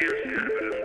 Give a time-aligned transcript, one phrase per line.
[0.00, 0.79] here's kind of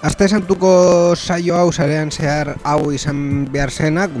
[0.00, 4.14] Aste santuko saio hau sarean zehar hau izan behar zenak,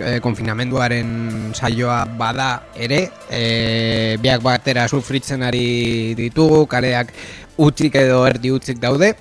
[0.00, 7.12] e, konfinamenduaren saioa bada ere, e, biak batera sufritzen ari ditugu, kareak
[7.60, 9.12] utzik edo erdi utzik daude,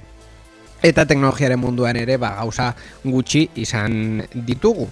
[0.79, 2.71] eta teknologiaren munduan ere ba, gauza
[3.03, 4.87] gutxi izan ditugu.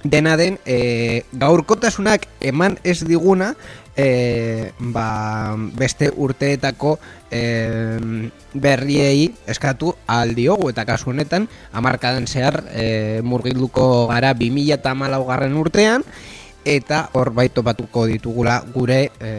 [0.00, 3.52] Dena den, e, gaurkotasunak eman ez diguna,
[3.98, 6.98] e, ba, beste urteetako
[7.30, 7.98] e,
[8.54, 14.94] berriei eskatu aldiogu eta kasu honetan amarkadan zehar e, murgilduko gara 2000 eta
[15.26, 16.06] garren urtean.
[16.68, 19.30] Eta hor baito batuko ditugula gure e,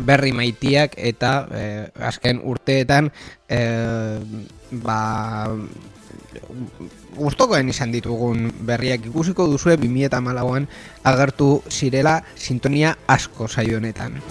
[0.00, 1.64] berri maitiak eta e,
[2.00, 3.10] azken urteetan
[3.48, 3.60] e,
[4.72, 5.50] ba,
[7.16, 10.68] gustokoen izan ditugun berriak ikusiko duzue 2008an
[11.12, 14.22] agertu zirela sintonia asko saio honetan.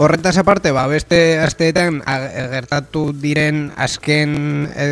[0.00, 1.98] Horretaz aparte, ba, beste asteetan
[2.54, 4.30] gertatu diren azken
[4.72, 4.84] e,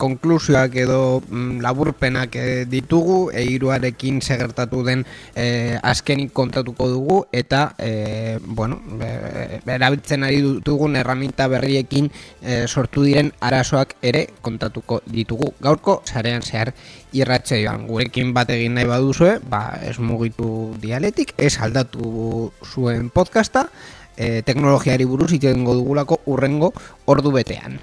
[0.00, 5.02] konklusioak edo mm, laburpenak e, ditugu, eiruarekin segertatu den
[5.36, 12.08] e, azkenik kontatuko dugu, eta, e, bueno, erabiltzen ari dutugun erraminta berriekin
[12.40, 15.50] e, sortu diren arazoak ere kontatuko ditugu.
[15.60, 16.72] Gaurko, sarean zehar,
[17.12, 23.68] irratxe joan, gurekin bat egin nahi baduzue, ba, ez mugitu dialetik, ez aldatu zuen podcasta,
[24.16, 26.72] e, teknologiari buruz itengo dugulako urrengo
[27.06, 27.78] ordu betean.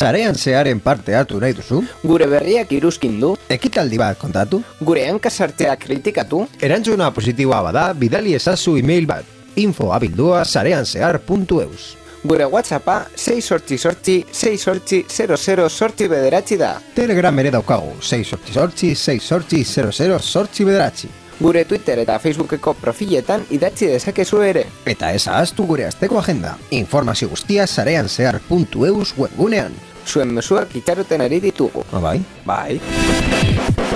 [0.00, 1.82] Zarean zearen parte hartu nahi duzu?
[2.00, 3.34] Gure berriak iruzkin du?
[3.52, 4.62] Ekitaldi bat kontatu?
[4.80, 6.46] Gure hankasartea kritikatu?
[6.64, 9.28] Erantzuna positiboa bada, bidali ezazu email bat.
[9.60, 16.78] Info abildua zarean zehar.eus Gure whatsappa 6 sortzi sortzi 6 sortzi 00 sortzi bederatzi da.
[16.96, 21.12] Telegram ere daukagu 6 sortzi sortzi 6 sortzi 00 sortzi bederatzi.
[21.40, 24.64] Gure Twitter eta Facebookeko profiletan idatzi dezakezu ere.
[24.84, 26.56] Eta ez ahaztu gure azteko agenda.
[26.70, 31.86] Informazio guztia zarean zehar.eus webgunean zuen mesuak itxaroten ari ditugu.
[31.94, 32.18] Ah, bai?
[32.46, 33.89] Bai.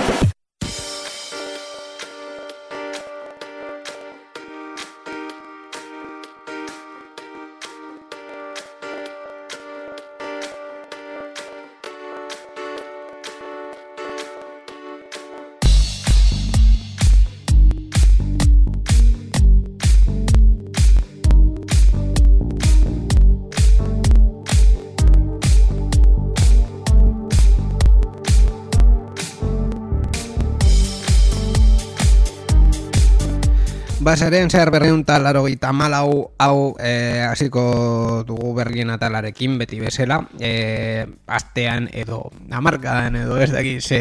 [34.15, 41.03] Basaren zer berreun talaro gita malau hau e, hasiko dugu berrien atalarekin beti bezala e,
[41.27, 43.99] astean edo amarkadan edo ez daki ze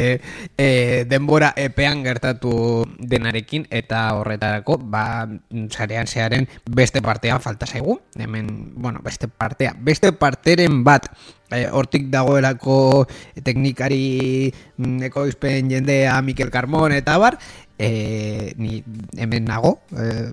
[0.54, 5.26] e, denbora epean gertatu denarekin eta horretarako ba
[5.66, 7.98] zarean zearen beste partea falta zaigu.
[8.14, 9.74] Hemen, bueno, beste partea.
[9.74, 11.10] Beste parteren bat
[11.54, 13.06] e, hortik dagoelako
[13.44, 17.38] teknikari mm, ekoizpen jendea Mikel Carmon eta bar
[17.78, 18.82] e, ni
[19.16, 20.32] hemen nago e,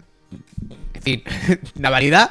[0.93, 1.23] en fin,
[1.83, 2.27] nabari da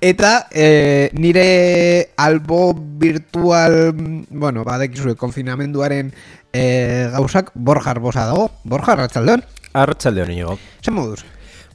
[0.00, 3.94] eta e, nire albo virtual
[4.30, 6.12] bueno, badekizue konfinamenduaren
[6.52, 8.50] e, gauzak Borja Arbosa dago.
[8.64, 11.24] Borja, Arratxaldeon Arratxaldeon, inigo Zer moduz?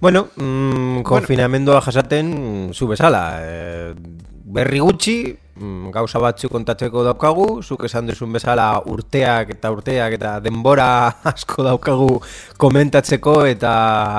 [0.04, 3.94] Bueno, mm, konfinamendua jasaten zu bezala e,
[4.52, 5.14] berri gutxi,
[5.56, 10.88] mm, gauza batzu kontatzeko daukagu, zuk esan duzun bezala urteak eta urteak eta denbora
[11.32, 12.18] asko daukagu
[12.60, 13.72] komentatzeko eta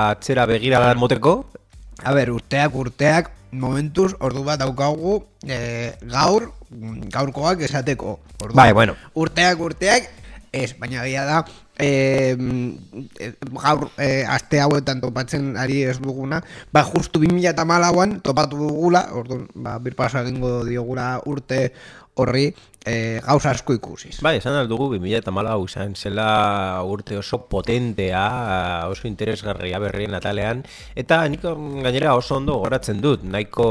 [0.07, 1.35] atzera begira moteko.
[2.01, 6.49] A ber, urteak, urteak, momentuz, ordu bat daukagu e, gaur,
[7.13, 8.17] gaurkoak esateko.
[8.41, 8.97] Ordu, bai, bueno.
[9.13, 10.09] Urteak, urteak,
[10.49, 11.45] ez, baina gira da,
[11.79, 12.35] e,
[13.51, 16.41] gaur e, aste hauetan topatzen ari ez duguna
[16.71, 21.73] ba justu 2000 eta malauan topatu dugula orduan ba, birpasa egingo diogula urte
[22.15, 22.47] horri
[22.85, 24.19] e, gauza asko ikusiz.
[24.23, 26.27] Bai, esan aldugu 2000 eta malau izan zela
[26.87, 28.23] urte oso potentea,
[28.91, 30.63] oso interesgarria berrien atalean,
[30.95, 33.67] eta nik gainera oso ondo goratzen dut, nahiko,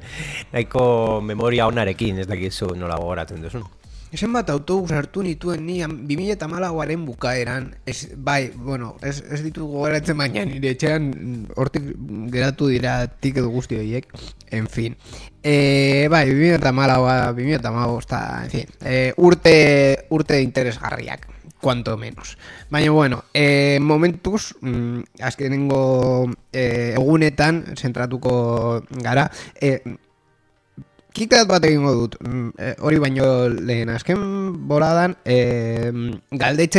[0.54, 0.84] nahiko
[1.22, 3.68] memoria onarekin, ez dakizu nola goratzen duzun.
[4.10, 9.38] Ezen bat autobus hartu nituen ni 2000 eta malagoaren bukaeran, ez, bai, bueno, ez, ez
[9.44, 11.06] ditu gogoratzen baina nire etxean
[11.54, 11.92] hortik
[12.34, 14.10] geratu dira tik edo guzti horiek,
[14.50, 14.98] en fin.
[15.46, 19.54] E, bai, 2000 eta malagoa, 2000 eta malagoa, eta, en fin, e, urte,
[20.10, 21.30] urte interesgarriak,
[21.62, 22.34] cuanto menos.
[22.68, 29.84] Baina, bueno, e, momentuz, mm, azkenengo e, egunetan, zentratuko gara, e,
[31.20, 34.20] Kikat bat egingo dut, mm, e, hori baino lehen azken
[34.70, 35.92] boladan, e,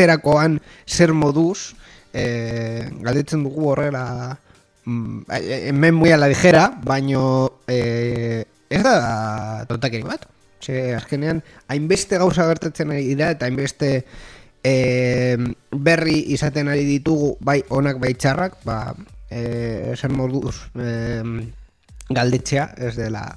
[0.02, 1.76] erakoan zer moduz,
[2.12, 4.40] e, galdetzen dugu horrela,
[4.86, 10.26] mm, hemen muy a la ligera, baino e, ez da tontakeri bat.
[10.60, 14.06] Ze, azkenean, hainbeste gauza gertatzen ari dira, eta hainbeste
[14.64, 15.38] e,
[15.70, 18.96] berri izaten ari ditugu, bai onak, bai txarrak, ba,
[19.30, 20.90] e, zer moduz e,
[22.10, 23.28] galdetzea, ez dela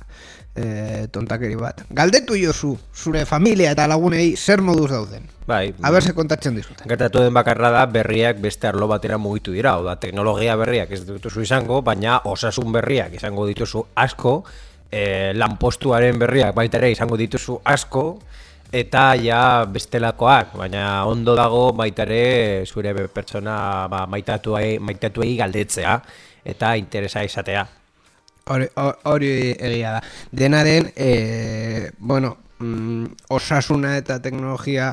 [0.55, 1.83] e, tontakeri bat.
[1.91, 5.27] Galdetu jozu, zure familia eta lagunei zer moduz dauden.
[5.47, 5.75] Bai.
[5.83, 6.89] A ber, se kontatzen dizuten.
[6.89, 11.45] Gertatu den bakarra da berriak beste arlo batera mugitu dira, oda teknologia berriak ez dituzu
[11.45, 14.39] izango, baina osasun berriak izango dituzu asko,
[14.91, 18.07] e, lanpostuaren berriak baita ere izango dituzu asko,
[18.75, 25.99] eta ja bestelakoak, baina ondo dago baita ere zure pertsona ba, maitatuei, maitatuei galdetzea,
[26.45, 27.67] eta interesa izatea.
[28.45, 30.01] Hori egia da.
[30.31, 34.91] Denaren, e, bueno, mm, osasuna eta teknologia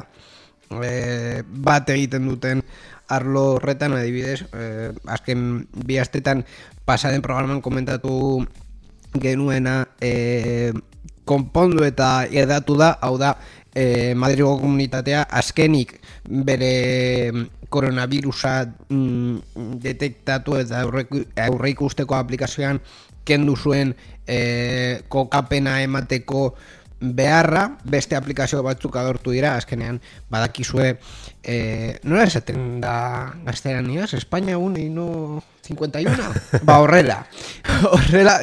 [0.72, 2.64] e, bat egiten duten
[3.12, 6.46] arlo horretan adibidez, e, azken bi astetan
[6.88, 8.46] pasaden programan komentatu
[9.20, 10.72] genuena e,
[11.28, 13.36] konpondu eta edatu da, hau da,
[13.76, 17.32] e, Madrigo komunitatea azkenik bere
[17.72, 18.56] koronavirusa
[18.88, 22.80] mm, detektatu eta aurreik usteko aplikazioan
[23.26, 23.96] kendu zuen
[24.28, 26.52] e, kokapena emateko
[27.02, 29.98] beharra, beste aplikazio batzuk adortu dira, azkenean
[30.30, 30.94] badakizue,
[31.42, 31.56] e,
[32.06, 32.94] nola esaten da
[33.46, 36.62] gazteran niaz, Espainia un no 51?
[36.68, 37.26] ba horrela,
[37.92, 38.38] horrela,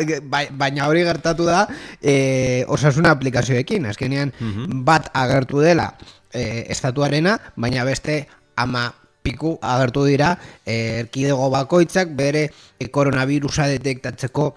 [0.51, 1.67] baina hori gertatu da
[2.03, 4.83] e, osasuna aplikazioekin, azkenean mhm.
[4.85, 5.93] bat agertu dela
[6.33, 8.27] e, estatuarena, baina beste
[8.57, 8.91] ama
[9.29, 12.49] piku agertu dira eh, erkidego bakoitzak bere
[12.81, 14.57] e, koronavirusa detektatzeko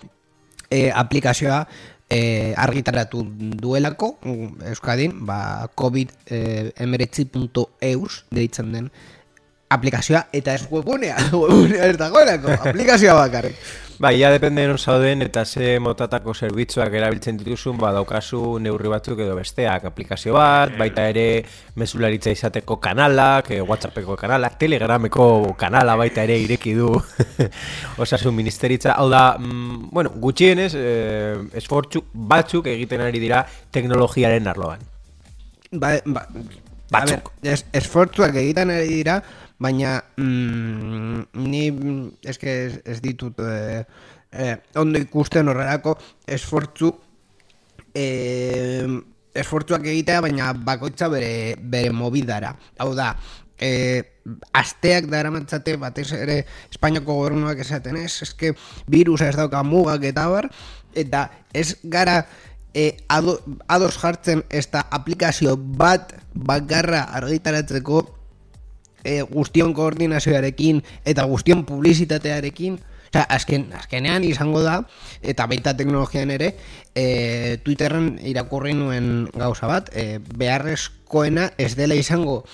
[0.71, 1.67] e, aplikazioa
[2.07, 3.27] e, argitaratu
[3.59, 4.15] duelako
[4.71, 8.87] Euskadin, ba, covid-emeretzi.eus deitzen den
[9.71, 13.55] aplikazioa eta ez webunea, webunea ez dagoelako, aplikazioa bakarrik.
[14.01, 19.19] Bai, ja depende non zauden eta ze motatako zerbitzuak erabiltzen dituzun, ba daukazu neurri batzuk
[19.21, 21.25] edo besteak aplikazio bat, baita ere
[21.77, 26.89] mesularitza izateko kanalak, eh, WhatsAppeko kanalak, Telegrameko kanala baita ere ireki du
[28.01, 28.95] osasun ministeritza.
[28.97, 34.81] Hau da, mm, bueno, gutxienez, eh, esfortzu batzuk egiten ari dira teknologiaren arloan.
[35.77, 36.25] Ba, ba,
[36.89, 37.29] batzuk.
[37.43, 39.21] Es, esfortzuak egiten ari dira,
[39.61, 41.63] baina mm, ni
[42.25, 43.83] eske ez, ez ditut eh,
[44.31, 45.95] eh, ondo ikusten horrelako
[46.27, 46.91] esfortzu
[47.93, 48.87] eh,
[49.35, 52.51] esfortzuak egitea baina bakoitza bere, bere mobidara.
[52.81, 53.13] Hau da
[53.61, 54.03] eh,
[54.57, 58.55] asteak dara matzate batez ere Espainiako gobernuak esaten ez eske
[58.91, 60.49] virusa ez dauka mugak eta bar
[60.97, 62.25] eta ez gara
[62.73, 68.03] e, ado, ados jartzen ez da aplikazio bat bakarra argitaratzeko
[69.03, 72.79] e, guztion koordinazioarekin eta guztion publizitatearekin
[73.11, 74.77] Osa, azken, azkenean izango da,
[75.19, 76.53] eta baita teknologian ere,
[76.95, 82.45] e, Twitterren irakurri nuen gauza bat, e, beharrezkoena ez dela izango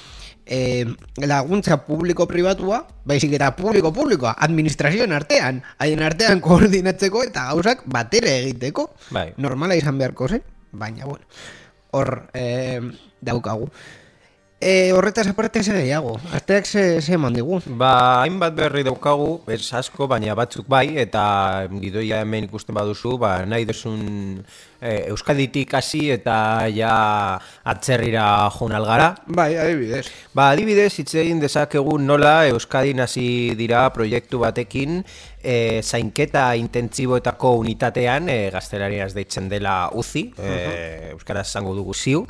[0.48, 0.88] e,
[1.22, 9.30] laguntza publiko-pribatua, baizik eta publiko-publikoa, administrazioen artean, haien artean koordinatzeko eta gauzak batere egiteko, bai.
[9.38, 11.30] normala izan beharko zen, baina, bueno,
[11.94, 12.82] hor e,
[13.22, 13.70] daukagu.
[14.60, 17.60] E, horretaz aparte ze gehiago, azteak ze, ze eman digu?
[17.78, 23.46] Ba, hainbat berri daukagu, ez asko, baina batzuk bai, eta gidoia hemen ikusten baduzu, ba,
[23.46, 24.42] nahi duzun
[24.82, 26.40] e, Euskaditik hasi eta
[26.74, 27.38] ja
[27.70, 29.14] atzerrira joan algara.
[29.30, 30.08] Bai, adibidez.
[30.34, 35.04] Ba, adibidez, hitz egin dezakegu nola Euskadin hasi dira proiektu batekin,
[35.38, 42.26] e, zainketa intentziboetako unitatean, e, gaztelariaz deitzen dela UZI, e, Euskaraz zango dugu ziu,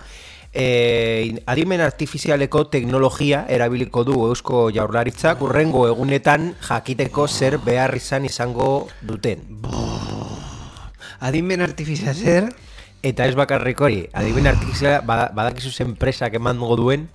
[0.58, 8.88] e, adimen artifizialeko teknologia erabiliko du eusko jaurlaritzak urrengo egunetan jakiteko zer behar izan izango
[9.06, 9.46] duten.
[11.22, 12.50] Adimen artifizial zer?
[13.06, 17.06] Eta ez bakarrik hori, adiben artifiziala bada- badakizu zen enpresak emango duen.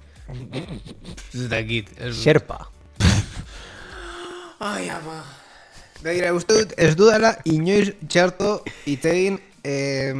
[1.34, 2.14] Ez...
[2.14, 2.68] Sherpa.
[4.62, 5.18] Ai, ama.
[6.02, 10.14] Begira, uste dut, ez dudala inoiz txarto itegin eh,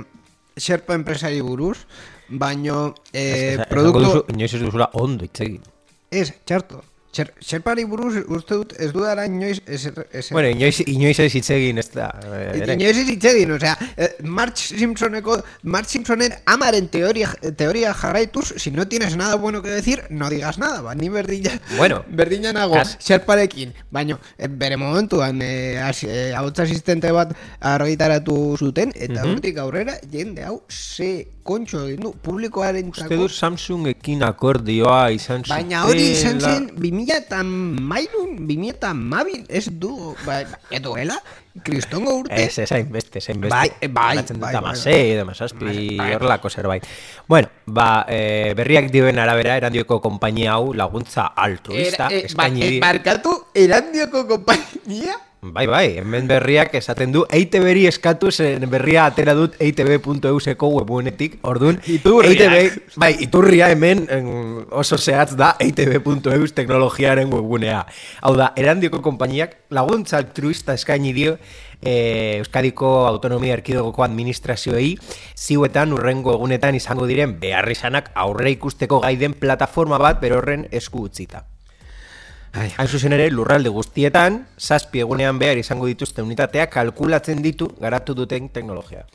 [0.58, 1.86] Sherpa enpresari buruz,
[2.28, 4.24] baino eh, produktu...
[4.32, 5.62] inoiz ez duzula ondo itzegin.
[6.10, 6.82] Ez, txarto.
[7.12, 9.58] Sher, Sherpari buruz uste dut ez dudala inoiz...
[9.68, 9.82] Ez,
[10.16, 12.06] ez, Bueno, inoiz, inoiz ez itzegin ez da.
[12.24, 12.72] eh, ere.
[12.78, 18.88] Inoiz ez itzegin, osea, eh, Marge Simpsoneko, Marge Simpsonen amaren teoria, teoria jarraituz, si no
[18.88, 22.96] tienes nada bueno que decir, no digas nada, ba, ni berdina, Bueno, berdina nago, kas-
[23.04, 29.32] Sherparekin, baino, eh, bere momentuan, eh, as- eh, asistente bat argitaratu zuten, eta Mhm.
[29.34, 35.58] hortik aurrera, jende hau, ze kontxo egin du, publikoaren Uste dut Samsungekin akordioa izan zutela.
[35.60, 41.18] Baina hori izan zen 2000 eta mailun, 2000 eta mabil, ez du, ba, edoela,
[41.66, 42.38] kristongo urte.
[42.44, 43.54] Ez, ez hainbeste, ez hainbeste.
[43.54, 46.12] Bai, eh, bai, Banatzen dut bai, bai, amasei, edo amasazpi, Bai, bai.
[46.16, 46.86] horrelako zerbait.
[47.28, 52.64] Bueno, ba, eh, berriak dioen arabera, erandioko konpainia hau laguntza altruista, Era, eh, ba, eskaini
[52.68, 53.34] eh, barkatu,
[53.66, 59.72] erandioko kompainia, Bai, bai, hemen berriak esaten du EITB-ri eskatu zen berria atera dut E
[59.72, 62.30] eitb.euseko webgunetik, orduan Iturriak.
[62.30, 64.28] EITB, bai, iturria hemen em,
[64.70, 67.82] oso zehatz da E eitb.eus teknologiaren webgunea.
[68.22, 74.94] Hau da, erandioko konpainiak laguntza altruista eskaini dio eh, Euskadiko Autonomia Erkidegoko administrazioei
[75.34, 81.48] ziuetan urrengo egunetan izango diren beharrizanak aurre ikusteko gaiden plataforma bat berorren esku utzita.
[82.52, 88.50] Hain zuzen ere, lurralde guztietan, zazpi egunean behar izango dituzte unitateak kalkulatzen ditu garatu duten
[88.52, 89.06] teknologia.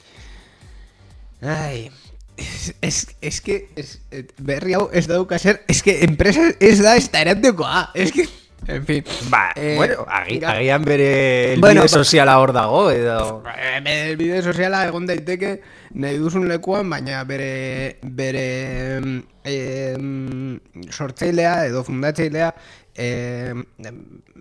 [1.41, 1.91] Ai,
[2.35, 3.99] es, es, es que es,
[4.41, 8.25] berri hau ez dauka ser, es que enpresa ez da ez da erantiokoa, es que,
[8.67, 9.03] en fin.
[9.29, 13.43] Ba, Eh, bueno, agi, agian bere Bueno, bueno, ba- soziala hor dago, edo...
[13.55, 15.59] Eh, Bere bide soziala egon daiteke
[15.93, 18.97] nahi duzun lekuan, baina bere bere
[19.45, 22.49] em, sortzailea edo fundatzailea
[22.97, 23.63] em,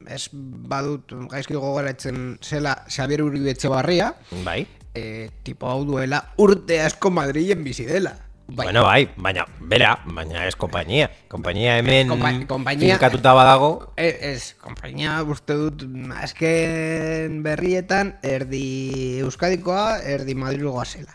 [0.09, 4.67] ez badut gaizki gogoratzen zela Xabier Uribe Etxebarria, Bai.
[4.95, 8.17] e, tipo hau duela urte asko Madrilen bizi dela.
[8.49, 8.69] Bai.
[8.69, 11.09] Bueno, bai, baina, bera, baina ez kompainia.
[11.29, 12.07] Kompainia hemen
[12.47, 15.83] Kompa- finkatuta badago, Ez, ez, kompainia uste dut
[16.23, 21.11] azken berrietan erdi Euskadikoa, erdi Madrilgoa zela.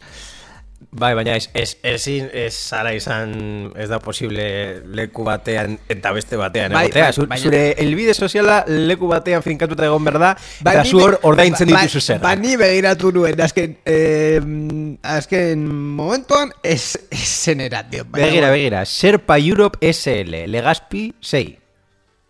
[0.92, 6.36] Bai, baina ez, ez, ezin, ez zara izan, ez da posible leku batean eta beste
[6.40, 6.74] batean.
[6.74, 7.04] Bai, egotea.
[7.06, 10.98] bai, Zu- baina- Zure elbide soziala leku batean finkatuta egon berda, Ba, eta ni zu
[10.98, 12.20] be- hor ordaintzen ba- dituzu zer.
[12.20, 14.42] Ba, ni begiratu nuen, azken, eh,
[15.04, 21.58] azken momentuan, ez, ez zen baina Begira, begira, Serpa Europe SL, Legazpi 6.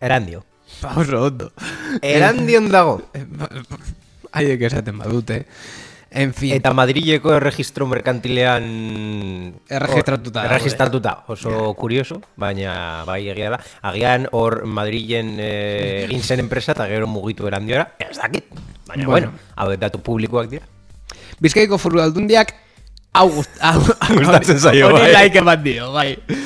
[0.00, 0.44] Erandio.
[0.82, 1.52] ba, oso ondo.
[2.00, 3.02] Erandion dago.
[4.32, 5.44] Haiek esaten badute.
[6.14, 6.52] En fin.
[6.52, 8.66] Eta Madrileko erregistro merkantilean
[9.68, 13.60] Erregistratuta dago, Erregistratuta, oso kurioso, baina bai egia da.
[13.88, 18.44] Agian hor Madrilen eh, egin zen enpresa eta gero mugitu erandiora, ez dakit.
[18.86, 19.30] Baina Bueno.
[19.32, 20.66] bueno, hau datu publikoak dira.
[21.40, 22.52] Bizkaiko foru aldundiak
[23.14, 25.12] hau gust- hau- hau- Gustatzen zaio, bai.
[25.16, 26.16] like eman dio, bai.
[26.26, 26.42] Bueno,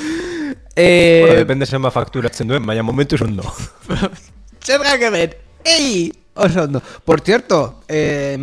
[0.79, 3.43] Eh, depende zenba fakturatzen duen, baina momentuz ondo.
[4.67, 6.83] Zergak hemen, ei, oso ondo.
[7.05, 8.39] Por cierto, eh,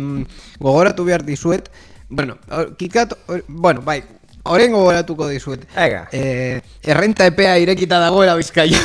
[0.58, 1.70] gogoratu behar dizuet,
[2.08, 2.38] bueno,
[2.76, 3.14] kikat,
[3.48, 4.02] bueno, bai,
[4.44, 5.66] horren gogoratuko dizuet.
[5.76, 6.08] Ega.
[6.12, 8.78] Eh, errenta epea irekita dagoela bizkaia.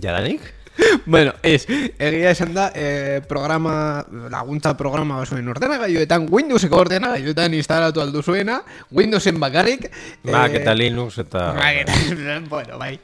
[0.00, 0.61] Jadanik?
[1.06, 1.66] bueno, ez,
[1.98, 9.38] egia esan da, eh, programa, laguntza programa basuen ordenagailuetan, Windowseko ordenagailuetan instalatu aldu zuena, Windowsen
[9.40, 9.88] bakarrik.
[10.24, 11.52] Mac eh, eta Linux eta...
[11.58, 12.98] Mac eta- bueno, bai.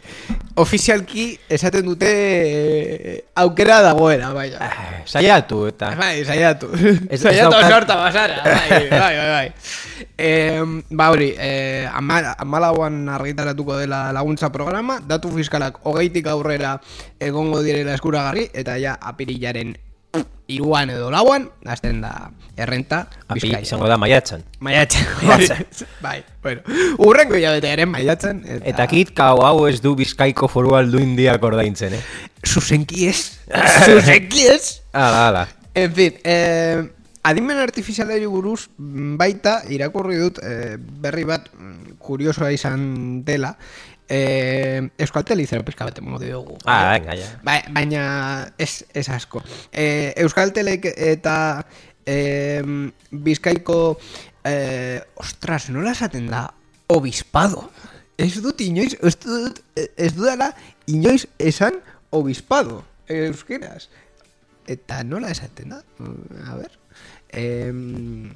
[0.58, 4.50] Ofizialki esaten dute eh, aukera dagoela, bai.
[4.58, 5.92] Ah, Saiatu eta...
[5.98, 6.70] Bai, saiatu.
[7.16, 8.42] Saiatu sorta basara.
[8.44, 9.28] Bai, bai, bai.
[9.28, 9.52] bai.
[10.18, 16.78] Eh, ba hori, eh, ama, amalauan argitaratuko dela laguntza programa, datu fiskalak hogeitik aurrera
[17.20, 19.76] egongo direla eskuragarri, eta ja apirilaren
[20.48, 24.42] iruan edo lauan, hasten da errenta Api, izango da maiatzen.
[24.64, 25.06] Maiatzen.
[25.28, 25.88] Maiatzen.
[26.04, 26.62] bai, bueno.
[27.04, 28.42] Urrengo hilabetearen maiatzen.
[28.64, 32.02] Eta kitkau hau ez du bizkaiko foru aldu indiak ordaintzen, eh?
[32.46, 33.20] Zuzenki ez.
[33.86, 34.78] Zuzenki ez.
[34.92, 35.44] Ala, ala.
[35.76, 36.80] En fin, eh,
[37.28, 38.70] adimen artifizialari buruz
[39.20, 43.52] baita irakurri dut eh, berri bat mm, kuriosoa izan dela.
[44.08, 46.56] Eh, Euskaltel izero pizka bat emongo diogu.
[46.64, 47.28] Ah, venga, ja.
[47.44, 48.02] Ba, baina
[48.56, 49.42] ez, ez asko.
[49.72, 51.36] Eh, Euskaltelek eta
[52.08, 52.64] eh,
[53.12, 53.98] Bizkaiko
[54.48, 56.46] eh, ostras, nola esaten da
[56.88, 57.68] obispado.
[58.18, 60.50] Ez dut inoiz, ez dut, ez dudala
[60.90, 61.76] inoiz esan
[62.10, 63.88] obispado euskeraz.
[64.68, 65.82] Eta nola esaten da?
[66.48, 66.72] A ver.
[67.28, 68.32] Em,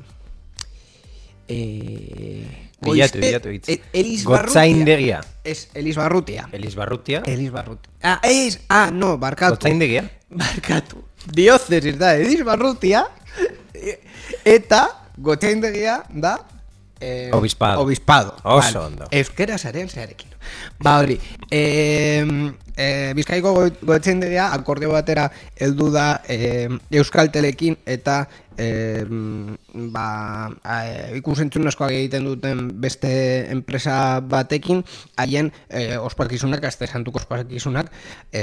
[1.52, 3.68] Eh, Bilatu, bilatu hitz.
[3.68, 3.80] E-
[4.24, 4.24] Barrutia.
[4.24, 5.20] Gotzaindegia.
[5.44, 6.48] Ez, Elis Barrutia.
[6.52, 7.22] Elis Barrutia.
[7.26, 7.92] Elis Barrutia.
[8.02, 9.54] Ah, ez, ah, no, barkatu.
[9.54, 10.02] Gotzaindegia.
[10.30, 11.04] Barkatu.
[11.36, 13.04] Diozesis da, Elis Barrutia.
[14.44, 16.38] Eta, gotzaindegia da...
[17.02, 17.80] Eh, Obispado.
[17.82, 18.36] Obispado.
[18.44, 18.86] Oso Vale.
[18.86, 19.06] ondo.
[19.10, 20.28] Euskera zaren zearekin.
[20.78, 21.16] Ba hori,
[21.50, 22.22] eh,
[22.76, 25.24] eh, Bizkaiko go- gotzaindegia akordio batera
[25.58, 28.28] heldu da eh, Euskaltelekin eta
[28.58, 29.04] eh,
[29.94, 30.50] ba,
[31.18, 33.12] ikusentzun askoak egiten duten beste
[33.52, 34.84] enpresa batekin
[35.16, 37.90] haien eh, ospakizunak, azte santuko ospakizunak
[38.32, 38.42] e,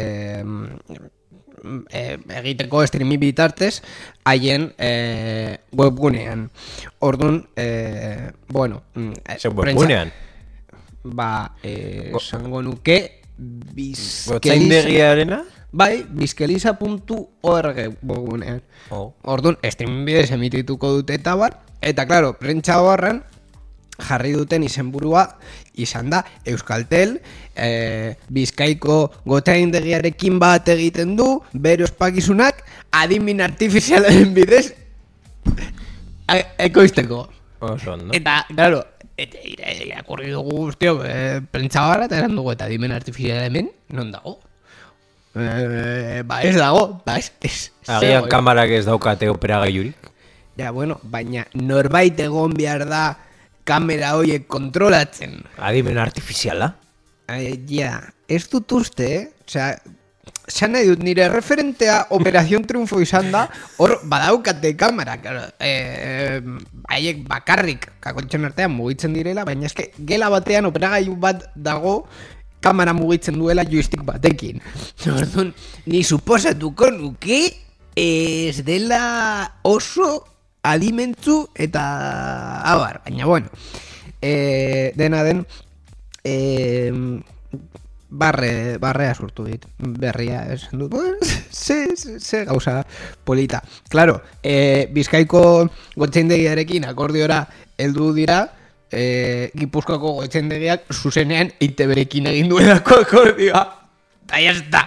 [2.39, 3.81] egiteko streami bitartez
[4.25, 6.49] haien e, webgunean.
[6.99, 10.11] Orduan, e, bueno, mm, e, webgunean.
[11.03, 14.35] Ba, e, esango nuke bizkeliza...
[14.35, 15.43] Gotzaindegiarena?
[15.71, 18.61] Bai, bizkeliza.org webgunean.
[18.89, 19.13] Oh.
[19.21, 23.21] Orduan, streaming bidez emitituko dute eta bar, eta claro, prentsa horren
[23.99, 25.25] jarri duten izenburua
[25.79, 27.17] izan da Euskaltel
[27.55, 32.63] e, Bizkaiko gotaindegiarekin bat egiten du bere ospakizunak
[32.95, 34.71] adimin artifizialen bidez
[36.35, 37.25] e- ekoizteko.
[37.59, 38.13] Oso ondo.
[38.15, 38.85] Eta, claro,
[39.19, 41.15] irakurri dugu guztiok e,
[41.51, 44.39] prentsa barra eta eran dugu eta adimen artifiziala hemen, non dago?
[45.35, 48.29] E, ba ez dago, ba ez, ez, Agian zegoen.
[48.31, 50.09] kamarak ez daukate operagailurik.
[50.57, 53.03] Ja, bueno, baina norbait egon behar da
[53.63, 55.39] kamera horiek kontrolatzen.
[55.57, 56.73] Adimen artifiziala.
[57.29, 59.23] Eh, ja, ez dut uste, eh?
[59.45, 59.77] Osea,
[60.49, 63.43] Zan nahi dut, nire referentea Operación Triunfo izan da,
[63.77, 66.41] hor badaukate kamera, claro, eh,
[66.89, 72.07] haiek bakarrik kakotzen artean mugitzen direla, baina eske gela batean operagailu bat dago
[72.59, 74.61] kamera mugitzen duela joystick batekin.
[75.15, 75.53] Orduan,
[75.85, 77.41] ni suposatuko nuke
[77.95, 80.25] ez dela oso
[80.63, 81.83] alimentzu eta
[82.67, 83.49] abar, baina bueno,
[84.21, 85.45] eh, dena den,
[86.23, 86.91] eh,
[88.09, 92.85] barre, barrea sortu dit, berria esan dut, ze, ze, gauza
[93.23, 93.63] polita.
[93.89, 97.45] Claro, eh, Bizkaiko gotxendegiarekin akordiora
[97.77, 98.41] heldu dira,
[98.91, 103.63] eh, Gipuzkoako gotxendegiak zuzenean ITBrekin egin duelako akordioa.
[104.29, 104.81] Eta jazta,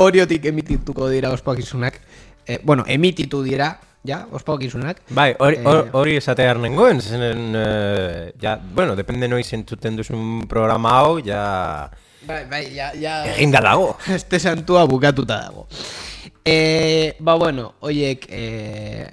[0.00, 2.00] horiotik emitituko dira ospakizunak.
[2.46, 3.74] Eh, bueno, emititu dira,
[4.04, 5.02] ja, ospakizunak.
[5.10, 10.46] Bai, hori, Eh, hor- hori esatea nengoen, zenen, eh, ja, bueno, depende noiz entzuten duzun
[10.48, 11.90] programa hau, ja,
[12.26, 13.24] Bai, bai, ja, ja...
[13.34, 13.96] eginda dago.
[14.14, 15.66] Este santua bukatuta dago.
[16.44, 19.08] E, ba bueno, oiek e,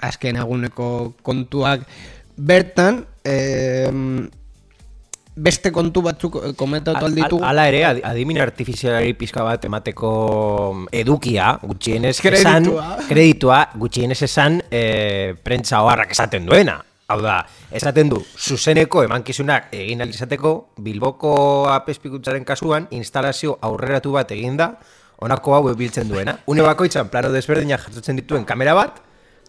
[0.00, 1.82] azken eguneko kontuak
[2.40, 3.36] bertan e,
[5.40, 7.44] beste kontu batzuk eh, komentatu alditugu.
[7.44, 10.10] Hala ere, adi- adimin artifizialari pizka bat emateko
[10.92, 12.68] edukia, gutxienez esan,
[13.08, 16.78] kreditua, gutxienez esan e, prentza oharrak esaten duena.
[17.10, 17.40] Hau da,
[17.74, 21.32] esaten du, zuzeneko emankizunak egin ahal izateko, Bilboko
[21.72, 24.76] apespikutzaren kasuan, instalazio aurreratu bat eginda,
[25.18, 26.36] honako hau biltzen duena.
[26.46, 29.00] Une bakoitzan plano desberdinak jasotzen dituen kamera bat,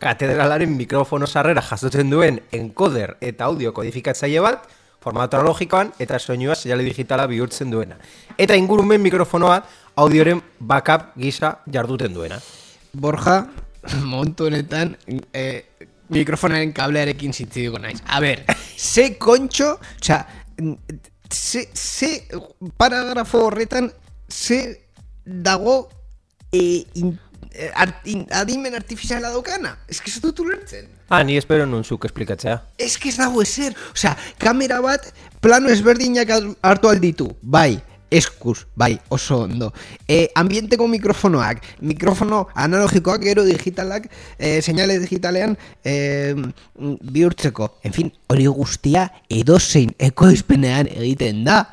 [0.02, 4.66] katedralaren mikrofono sarrera jasotzen duen encoder eta audio kodifikatzaile bat,
[5.02, 7.98] formato analogikoan eta soinua seinale digitala bihurtzen duena.
[8.38, 9.62] Eta ingurumen mikrofonoa
[10.02, 12.40] audioren backup gisa jarduten duena.
[12.94, 13.46] Borja,
[14.12, 14.96] momentu honetan,
[15.34, 15.64] eh,
[16.12, 18.02] mikrofonaren kablearekin zitzidiko naiz.
[18.06, 18.44] A ber,
[18.78, 20.26] ze kontxo, oza,
[21.30, 22.12] ze, ze
[22.78, 23.92] paragrafo horretan,
[24.28, 24.82] ze
[25.26, 25.90] dago
[26.52, 27.18] e, in,
[27.54, 27.72] eh,
[28.32, 29.78] adimen artifiziala daukana?
[29.88, 30.90] Ez que ez dut ulertzen.
[31.10, 32.62] Ah, ni espero nun zuk esplikatzea.
[32.78, 33.76] Ez que ez dago ezer.
[33.92, 35.12] Osea, kamera bat
[35.42, 37.28] plano ezberdinak hartu alditu.
[37.42, 39.72] Bai, eskuz, bai, oso ondo.
[40.08, 46.36] E, ambienteko mikrofonoak, mikrofono analogikoak gero digitalak, e, seinale digitalean e,
[46.76, 47.72] bihurtzeko.
[47.84, 51.64] En fin, hori guztia edozein ekoizpenean egiten da.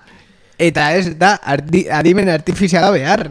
[0.59, 3.29] Eta ez da arti, adimen artifiziala behar.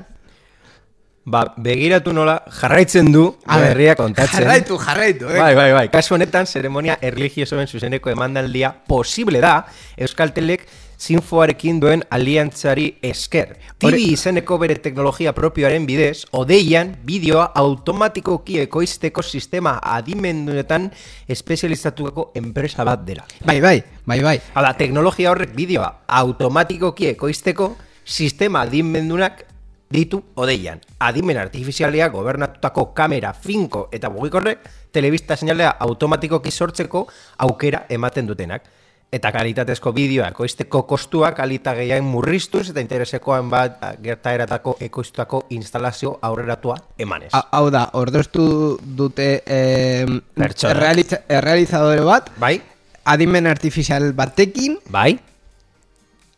[1.27, 4.45] Ba, begiratu nola jarraitzen du berria kontatzen.
[4.45, 5.35] Jarraitu, jarraitu, eh?
[5.35, 5.87] Bai, bai, bai.
[5.91, 9.57] Kasu honetan, zeremonia erligiosoen zuzeneko emandaldia posible da
[9.99, 10.63] Euskaltelek
[10.97, 13.51] Sinfoarekin duen aliantzari esker.
[13.77, 20.87] Tibi izeneko bere teknologia propioaren bidez, odeian bideoa automatikoki ekoizteko sistema adimendunetan
[21.27, 23.27] espezializatuko enpresa bat dela.
[23.43, 24.37] Bai, bai, bai, bai.
[24.55, 25.91] Hau da, teknologia horrek bideoa
[26.23, 27.73] automatikoki ekoizteko
[28.07, 29.43] sistema adimendunak
[29.93, 30.81] ditu odeian.
[30.99, 38.63] Adimen artifizialea gobernatutako kamera finko eta mugikorrek telebista seinalea automatikoki sortzeko aukera ematen dutenak.
[39.11, 46.75] Eta kalitatezko bideoa ekoizteko kostua kalita gehiago murriztuz eta interesekoan bat gertaeratako ekoiztutako instalazio aurreratua
[46.99, 47.29] emanez.
[47.31, 50.03] Ha- Hau da, ordostu dute eh,
[50.35, 52.59] errealiza- errealizadore bat, Bai?
[53.05, 55.19] adimen artifizial batekin, Bai?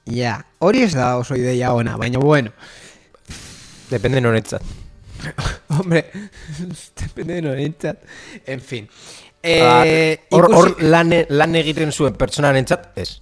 [0.05, 2.51] ja, hori ez da oso ideia ona, baina bueno,
[3.89, 4.61] Depende noretzat.
[5.67, 6.05] hombre,
[6.95, 7.97] depende de norentzat,
[8.53, 8.87] en fin.
[9.43, 13.21] Ah, Eh, Hor ikusi- hor lan, lan egiten zuen pertsonarentzat, ez.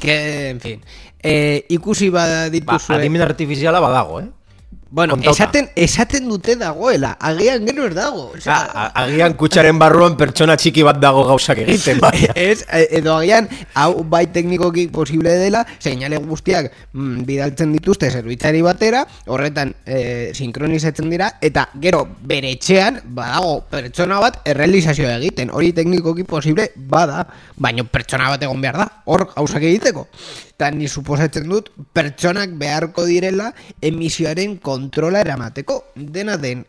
[0.00, 0.82] que, en fin,
[1.22, 2.96] eh, ikusi Ba, badituzue...
[2.96, 4.26] adimen artifiziala badago, eh?
[4.92, 5.32] Bueno, kontauta.
[5.44, 8.26] esaten, esaten dute dagoela, agian gero ez dago.
[8.36, 12.26] osea, A- a- Agian kutsaren barruan pertsona txiki bat dago gauzak egiten, bai.
[12.36, 18.60] Ez, eh, edo agian, hau bai teknikoki posible dela, seinale guztiak mm, bidaltzen dituzte zerbitzari
[18.62, 25.72] batera, horretan eh, sinkronizatzen dira, eta gero bere etxean, badago pertsona bat errealizazioa egiten, hori
[25.72, 27.24] teknikoki posible bada,
[27.56, 30.06] baina pertsona bat egon behar da, hor gauzak egiteko.
[30.52, 33.48] Eta ni suposatzen dut, pertsonak beharko direla
[33.82, 35.78] emisioaren kontrola eramateko.
[35.94, 36.64] Dena den,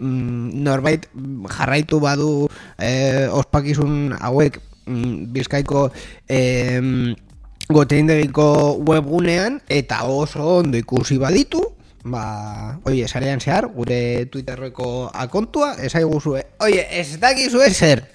[0.00, 1.08] mm, norbait
[1.56, 5.90] jarraitu badu eh, ospakizun hauek mm, bizkaiko
[6.28, 6.80] eh,
[7.70, 11.62] goteindegiko webgunean eta oso ondo ikusi baditu
[12.04, 18.06] ba, oie, sarean zehar, gure Twitterreko akontua, esaiguzue, oie, ez dakizue zer.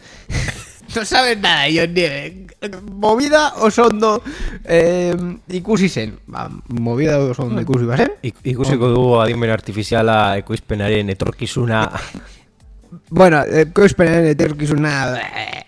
[0.96, 2.46] No sabes nada, yo ni...
[2.92, 4.22] Movida oso ondo
[4.64, 5.16] eh,
[5.50, 6.18] ikusi zen.
[6.28, 8.12] Ba, movida oso ondo ikusi bazen.
[8.22, 11.90] Ik- Ikusiko dugu adimen artifiziala ekoizpenaren etorkizuna
[13.10, 15.20] Bueno, ekoizpenen etorkizuna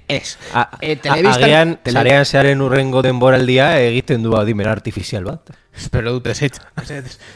[0.08, 0.38] ez.
[0.54, 5.50] A- telebistan- Agian, tele- sarean zearen urrengo denboraldia egiten du adimen artifizial bat.
[5.78, 6.40] Espero dut ez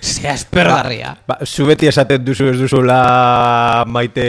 [0.01, 1.17] Zea espergarria.
[1.27, 4.25] Ba, zu beti esaten duzu ez duzula maite...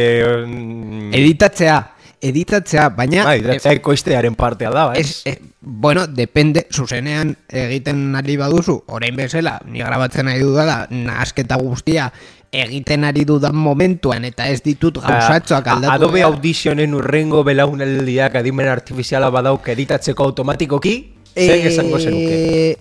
[0.46, 1.91] mm, Editatzea,
[2.22, 3.24] editatzea, baina...
[3.26, 4.84] Bai, datzea ekoiztearen partea da.
[4.98, 11.58] Ez, eh, bueno, depende, zuzenean egiten ari baduzu, orain bezala, ni grabatzen ari dudala, nahasketa
[11.58, 12.12] guztia
[12.52, 15.92] egiten ari dudan momentuan, eta ez ditut gauzatxoak A- aldatu.
[15.94, 16.34] Adobe behar.
[16.34, 20.96] Auditionen urrengo belaunaldiak adimen artifiziala badauk editatzeko automatikoki,
[21.34, 22.40] zer esango zenuke?
[22.70, 22.76] Eh,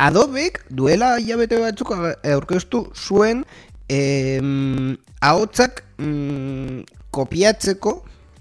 [0.00, 3.42] Adobek duela hilabete batzuk aurkeztu zuen
[3.92, 7.92] em, ahotsak mm, kopiatzeko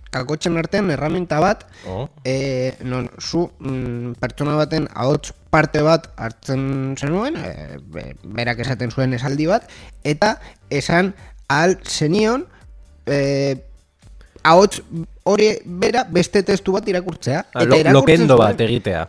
[0.10, 2.10] kakotxen artean erraminta bat Oh.
[2.26, 8.92] e, non zu mm, pertsona baten ahots parte bat hartzen zenuen e, be- berak esaten
[8.92, 9.70] zuen esaldi bat
[10.04, 10.36] eta
[10.70, 11.14] esan
[11.48, 12.46] al zenion
[13.06, 13.56] e,
[14.44, 14.82] ahots
[15.30, 19.08] hori bera beste testu bat irakurtzea Ah, lo- irakurtzen Lokendo zuen- bat egitea.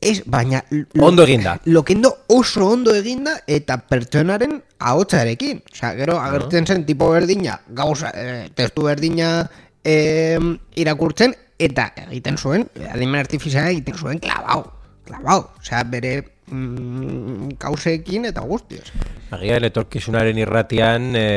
[0.00, 0.60] Ez, baina...
[1.00, 1.52] Ondo eginda.
[1.66, 5.60] Lokendo oso ondo eginda eta pertsonaren ahotsarekin.
[5.72, 9.48] Osea, gero agertzen zen tipo berdina, gauza, eh, testu berdina
[9.84, 10.38] eh,
[10.76, 14.64] irakurtzen, eta egiten zuen, adimen artifiziala egiten zuen klabau.
[15.08, 15.40] Klabau.
[15.60, 16.12] Osea, bere
[16.46, 18.84] mm, kauseekin eta guztiz.
[19.34, 21.28] Agian etorkizunaren irratian e,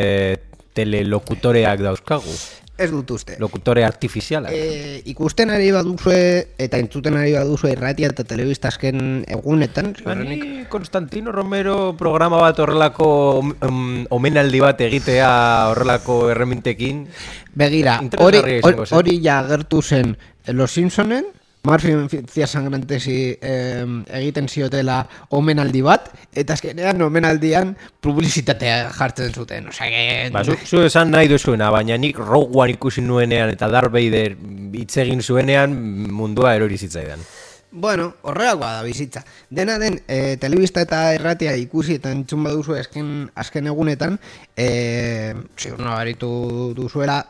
[0.77, 2.35] telelokutoreak dauzkagu.
[2.81, 3.35] Ez dut uste.
[3.41, 4.53] Lokutore artifizialak.
[4.53, 6.21] E, ikusten ari baduzue
[6.61, 13.09] eta entzuten ari baduzue irratia eta telebista azken egunetan, Ni Konstantino Romero programa bat horrelako
[13.41, 15.29] um, omenaldi bat egitea
[15.71, 17.05] horrelako erremintekin.
[17.57, 20.15] Begira, hori, hori ja agertu zen
[20.47, 21.27] Los Simpsonen,
[21.63, 23.85] Marfin Cia Sangrantesi eh,
[24.17, 25.03] egiten ziotela
[25.37, 29.69] omenaldi bat, eta azkenean omenaldian publizitatea jartzen zuten.
[29.69, 30.31] Osea.
[30.33, 34.35] Ba, zu, zu esan nahi duzuena, baina nik Rogue One ikusi nuenean eta Darth Vader
[34.73, 35.77] hitz egin zuenean
[36.09, 37.21] mundua erori zitzaidan.
[37.71, 39.21] Bueno, horrelakoa da bizitza.
[39.49, 44.17] Dena den, e, telebista eta erratia ikusi eta entzun baduzu azken, azken egunetan,
[44.59, 44.67] e,
[45.55, 47.21] ziur nabaritu duzuela,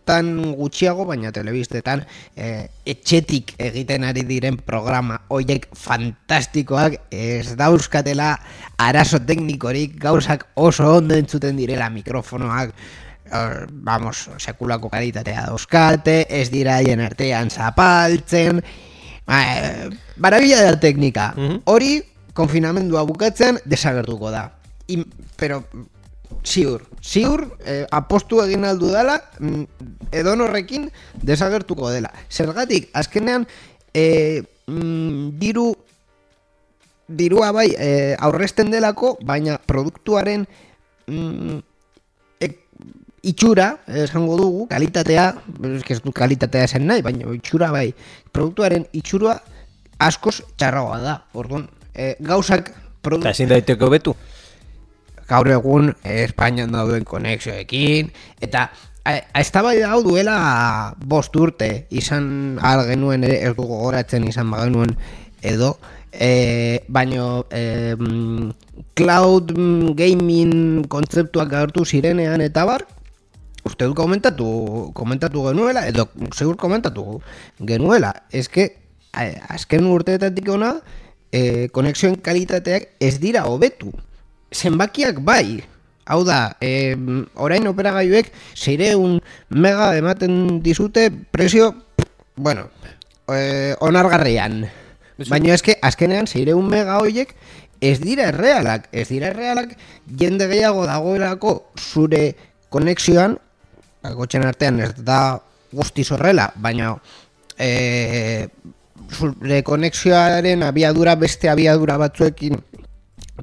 [0.00, 2.04] irratietan gutxiago, baina telebistetan
[2.36, 8.38] e, etxetik egiten ari diren programa hoiek fantastikoak ez dauzkatela
[8.78, 12.72] arazo teknikorik gauzak oso ondo entzuten direla mikrofonoak
[13.32, 18.60] eh, vamos, sekulako kalitatea dauzkate, ez dira haien artean zapaltzen,
[19.28, 21.34] eh, barabila da teknika.
[21.36, 21.62] Mhm.
[21.66, 22.02] Hori,
[22.34, 24.50] konfinamendua bukatzen desagertuko da.
[24.88, 25.04] I,
[25.36, 25.62] pero,
[26.44, 29.64] ziur, ziur, eh, apostu egin aldu dela, mm,
[30.12, 30.90] edonorrekin
[31.22, 32.10] desagertuko dela.
[32.30, 33.46] Zergatik, azkenean,
[33.94, 35.74] eh, mm, diru
[37.10, 40.44] dirua bai eh, aurresten delako, baina produktuaren
[41.10, 41.58] mm,
[42.40, 42.60] ek-
[43.22, 45.24] itxura, esango dugu, kalitatea,
[45.90, 47.88] ez du kalitatea esan nahi, baina itxura bai,
[48.32, 49.40] produktuaren itxura
[50.00, 51.16] askoz txarragoa da.
[51.34, 52.70] Orduan, eh, gauzak
[53.02, 54.14] produ- Eta ezin daiteko betu.
[55.30, 58.10] Gaur egun Espainian dauden konexioekin
[58.42, 58.68] eta
[59.38, 60.36] eztabaida hau duela
[61.14, 61.70] bost urte
[62.02, 64.96] izan ahal genuen ere ez dugu goratzen izan bagenuen
[65.42, 65.76] edo
[66.12, 67.96] e, baino e,
[68.98, 69.54] cloud
[69.96, 72.84] gaming kontzeptuak agertu zirenean eta bar
[73.64, 77.20] uste dut komentatu, komentatu genuela, edo segur komentatu
[77.60, 78.70] genuela, eske
[79.12, 80.74] azken urteetatik ona,
[81.32, 83.92] e, konexioen kalitateak ez dira hobetu.
[84.50, 85.62] Zenbakiak bai,
[86.10, 86.96] hau da, e,
[87.38, 91.70] orain operagaiuek zeireun mega ematen dizute presio,
[92.36, 92.66] bueno,
[93.30, 94.64] e, onargarrian.
[95.28, 97.34] Baina eske azkenean zeireun mega hoiek
[97.80, 99.76] ez dira errealak, ez dira errealak
[100.18, 102.34] jende gehiago dagoelako zure
[102.72, 103.36] konexioan,
[104.16, 105.38] gotxen artean ez da
[105.72, 106.94] guzti zorrela, baina
[107.60, 108.48] e,
[109.14, 112.58] zure konexioaren abiadura beste abiadura batzuekin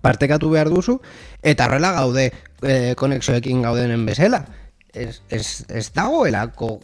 [0.01, 0.99] partekatu behar duzu,
[1.41, 2.29] eta horrela gaude
[2.61, 4.43] e, konexioekin gaudenen bezala.
[4.93, 6.77] Ez, ez, ez dagoelako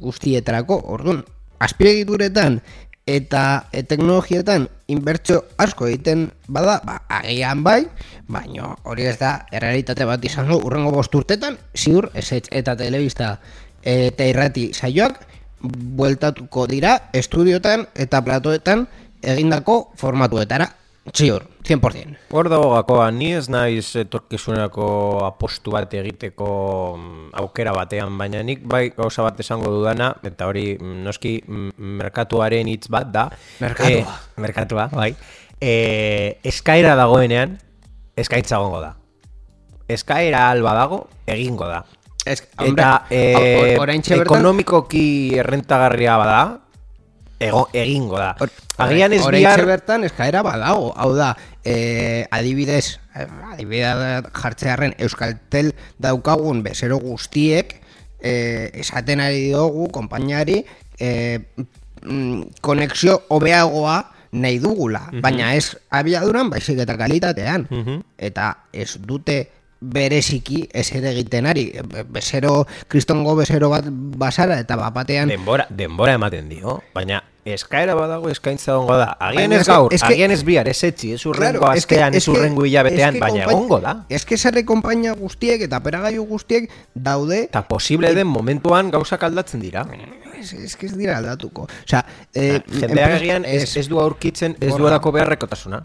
[0.00, 1.24] guztietarako, orduan,
[1.58, 2.60] azpiregituretan
[3.06, 3.42] eta
[3.72, 7.86] e, teknologietan inbertsio asko egiten bada, ba, agian bai,
[8.26, 13.36] baina hori ez da errealitate bat izango urrengo bosturtetan, ziur, ez eta telebista
[13.86, 15.20] eta irrati saioak,
[15.62, 18.86] bueltatuko dira estudiotan eta platoetan
[19.22, 20.68] egindako formatuetara.
[21.14, 22.16] Ziur, 100%.
[22.34, 24.86] Hor dago gakoa, ni ez naiz etorkizuneko
[25.26, 26.48] apostu bat egiteko
[26.98, 31.70] mm, aukera batean, baina nik bai gauza bat esango dudana, eta hori mm, noski mm,
[32.02, 33.28] merkatuaren hitz bat da.
[33.62, 34.16] Merkatua.
[34.16, 35.12] E, merkatua, bai.
[35.60, 35.74] E,
[36.44, 37.54] eskaira dagoenean,
[38.18, 38.96] eskaitza gongo da.
[39.86, 41.84] Eskaira alba dago, egingo da.
[42.26, 43.76] Ez, Eta e,
[44.18, 46.40] ekonomikoki errentagarria bada,
[47.38, 48.34] ego, egingo da.
[48.78, 49.64] Agian ez bihar...
[49.68, 55.72] bertan eskaera badago, hau da, e, adibidez, eh, adibidez jartzearen Euskaltel
[56.02, 57.76] daukagun bezero guztiek,
[58.20, 60.62] e, esaten ari dugu, konpainari,
[60.98, 61.40] e,
[62.02, 63.98] mm, konexio hobeagoa
[64.36, 65.20] nahi dugula, mhm.
[65.24, 67.68] baina ez abiaduran baizik eta kalitatean.
[67.70, 68.00] Mhm.
[68.18, 69.46] Eta ez dute
[69.80, 71.70] bereziki ez ere egiten ari.
[72.12, 75.28] Bezero, kristongo bezero bat basara eta bapatean...
[75.28, 79.12] Denbora, denbora ematen dio, baina eskaera badago eskaintza ongo da.
[79.22, 82.26] Agian ez gaur, es que, agian ez bihar, ez etxi, ez urrengo claro, aztean, ez
[82.28, 83.94] urrengo hilabetean, baina egongo da.
[84.08, 87.44] Ez que zerre kompainia guztiek eta peragaiu guztiek daude...
[87.46, 89.86] Eta posible den momentuan gauzak aldatzen dira.
[90.40, 91.68] Ez, ez que ez dira aldatuko.
[91.68, 95.84] O sea, eh, Jendeak egian ez, ez du aurkitzen, ez du erako beharrekotasuna.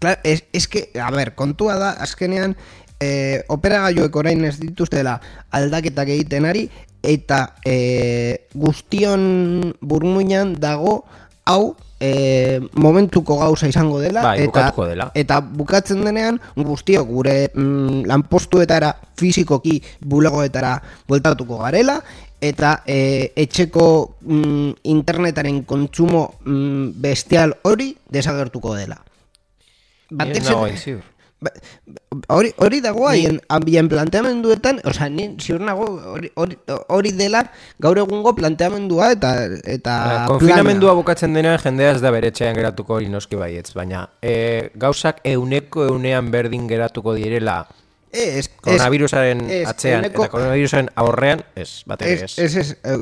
[0.00, 2.56] Claro, es, es que, a ver, kontua da, azkenean,
[3.00, 5.18] e, operagailuek orain ez dituztela
[5.56, 6.68] aldaketak egiten ari
[7.02, 11.00] eta e, guztion burmuinan dago
[11.48, 18.04] hau e, momentuko gauza izango dela, bai, eta, dela eta bukatzen denean guztiok gure mm,
[18.08, 20.76] lanpostuetara fizikoki bulegoetara
[21.08, 22.00] bueltatuko garela
[22.40, 23.86] eta e, etxeko
[24.20, 28.96] mm, internetaren kontsumo mm, bestial hori desagertuko dela.
[30.10, 31.02] Batezen,
[31.40, 31.50] Ba,
[32.28, 35.86] hori hori dago haien ambien planteamenduetan, o sea, ni ziur nago
[36.92, 37.46] hori dela
[37.80, 39.32] gaur egungo planteamendua eta
[39.64, 39.94] eta
[40.28, 45.88] konfinamendua bukatzen denean jendea ez da beretxean geratuko hori noski baietz, baina e, gauzak euneko
[45.94, 47.62] eunean berdin geratuko direla
[48.10, 52.24] Ez, koronavirusaren ez, atzean eta koronavirusaren aurrean, ez, bat ez.
[52.42, 52.96] Ez, ez,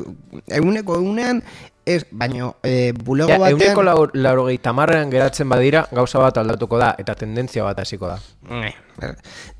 [0.59, 1.41] eguneko egunean
[1.89, 3.57] Ez, baino, e, bulego ja, batean...
[3.57, 8.19] Euneko laur, laurogeita marrean geratzen badira, gauza bat aldatuko da, eta tendentzia bat hasiko da.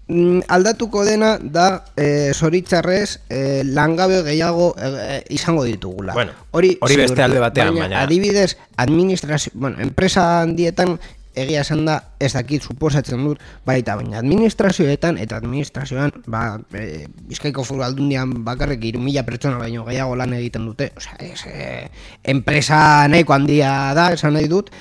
[0.10, 6.14] Mm, aldatuko dena da, e, zoritzarrez, e, langabe gehiago e, izango ditugula.
[6.14, 7.88] Bueno, hori, hori beste alde batean, baina...
[7.88, 8.04] baina...
[8.06, 11.00] Adibidez, administrazio, bueno, enpresa handietan
[11.36, 17.64] egia esan da ez dakit suposatzen dut baita baina administrazioetan eta administrazioan ba, e, bizkaiko
[17.68, 20.92] furu aldundian bakarrik iru mila pertsona baino gehiago lan egiten dute.
[20.98, 21.90] Osea, ez, e,
[22.34, 24.72] enpresa nahiko handia da esan nahi dut.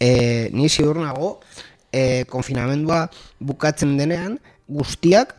[0.00, 1.40] E, ni ziur nago
[1.92, 3.08] e, konfinamendua
[3.40, 5.34] bukatzen denean guztiak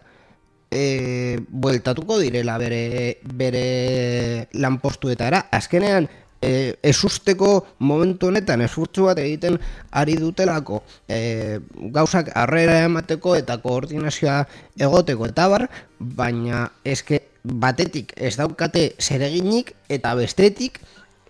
[0.71, 5.47] e, bueltatuko direla bere, bere lanpostuetara.
[5.51, 6.09] Azkenean
[6.41, 9.57] e, esusteko momentu honetan esfurtzu bat egiten
[9.91, 11.59] ari dutelako e,
[11.95, 14.43] gauzak arrera emateko eta koordinazioa
[14.79, 15.67] egoteko eta bar,
[15.99, 20.79] baina eske batetik ez daukate zereginik eta bestetik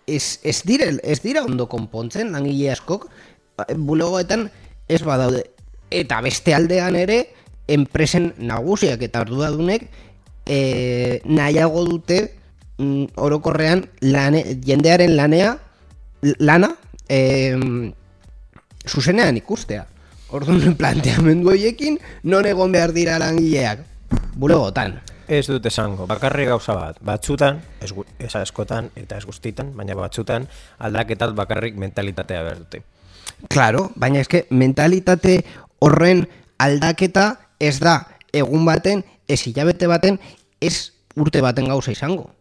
[0.08, 3.10] ez, ez, dire, ez dira ondo konpontzen langile askok
[3.76, 4.50] bulegoetan
[4.90, 5.44] ez badaude.
[5.90, 7.20] Eta beste aldean ere
[7.70, 9.86] enpresen nagusiak eta arduradunek
[10.46, 12.39] e, nahiago dute
[12.80, 15.58] mm, orokorrean lane, jendearen lanea
[16.40, 16.74] lana
[17.08, 17.56] eh,
[18.88, 19.86] zuzenean ikustea.
[20.32, 23.86] Orduan planteamendu horiekin non egon behar dira langileak
[24.36, 25.00] bulegotan.
[25.30, 30.48] Ez dut esango, bakarri gauza bat, batzutan, ez, ez askotan eta ez guztitan, baina batzutan
[30.82, 32.82] aldaketat bakarrik mentalitatea behar dute.
[33.54, 35.44] Claro, baina eske mentalitate
[35.86, 36.26] horren
[36.58, 37.28] aldaketa
[37.62, 38.00] ez da
[38.34, 40.18] egun baten, ez hilabete baten,
[40.60, 42.32] ez urte baten gauza izango.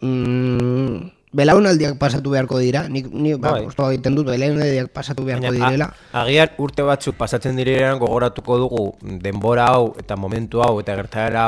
[0.00, 5.68] Mm, belaunaldiak pasatu beharko dira, nik, nik ba, oztoa egiten dut, belaunaldiak pasatu beharko Baina,
[5.70, 5.88] direla.
[6.12, 8.84] a- agian urte batzuk pasatzen direnean gogoratuko dugu
[9.22, 11.44] denbora hau eta momentu hau eta gertaera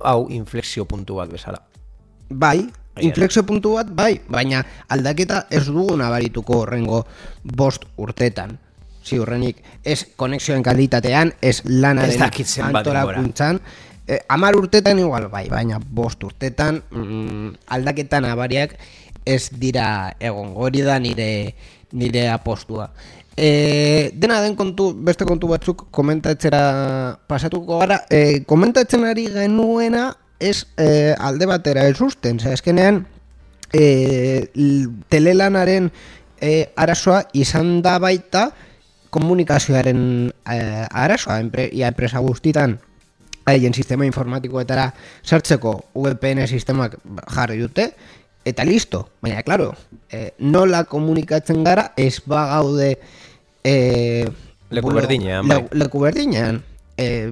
[0.00, 1.60] hau inflexio puntu bat bezala.
[2.30, 2.66] Bai,
[3.00, 7.04] inflexio puntu bat, bai, baina aldaketa ez dugu nabarituko horrengo
[7.44, 8.58] bost urtetan.
[9.06, 13.20] Ziurrenik, ez konexioen kalitatean, ez lanaren Ez zenbat denbora.
[14.06, 18.76] Eh, amar urtetan igual, bai, baina bost urtetan mm, aldaketa nabariak
[19.26, 21.56] ez dira egon hori da nire,
[21.90, 22.92] nire apostua.
[23.36, 28.04] E, dena den kontu, beste kontu batzuk komentatzera pasatuko gara.
[28.08, 32.38] E, komentatzen ari genuena ez e, alde batera ez usten.
[32.38, 33.02] Zer, eskenean,
[33.74, 34.46] e,
[35.10, 35.90] telelanaren
[36.38, 38.52] e, arazoa izan da baita
[39.10, 41.42] komunikazioaren e, arazoa.
[41.42, 42.78] Empre, ia enpresa guztitan
[43.46, 44.88] haien sistema informatikoetara
[45.22, 46.96] sartzeko VPN sistemak
[47.34, 47.92] jarri dute,
[48.44, 49.08] eta listo.
[49.22, 49.72] Baina, claro,
[50.10, 52.96] eh, nola komunikatzen gara ez bagaude
[53.64, 54.26] eh,
[54.70, 55.62] Leku berdinean, bai.
[55.62, 56.62] le- leku berdinean.
[56.98, 57.30] Eh,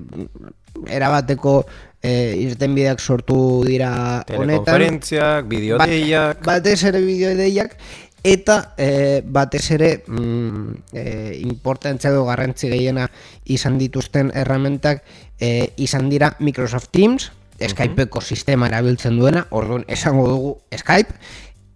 [0.90, 1.64] erabateko
[2.02, 3.90] eh, irtenbideak sortu dira
[4.28, 4.64] honetan.
[4.64, 7.76] Telekonferentziak, bideodeiak, Ba- batez ere bideodeiak
[8.24, 13.06] eta eh, batez ere mm, eh, importantzia edo garrantzi gehiena
[13.44, 15.04] izan dituzten erramentak
[15.38, 21.14] eh, izan dira Microsoft Teams, Skypeko sistema erabiltzen duena, orduan esango dugu Skype,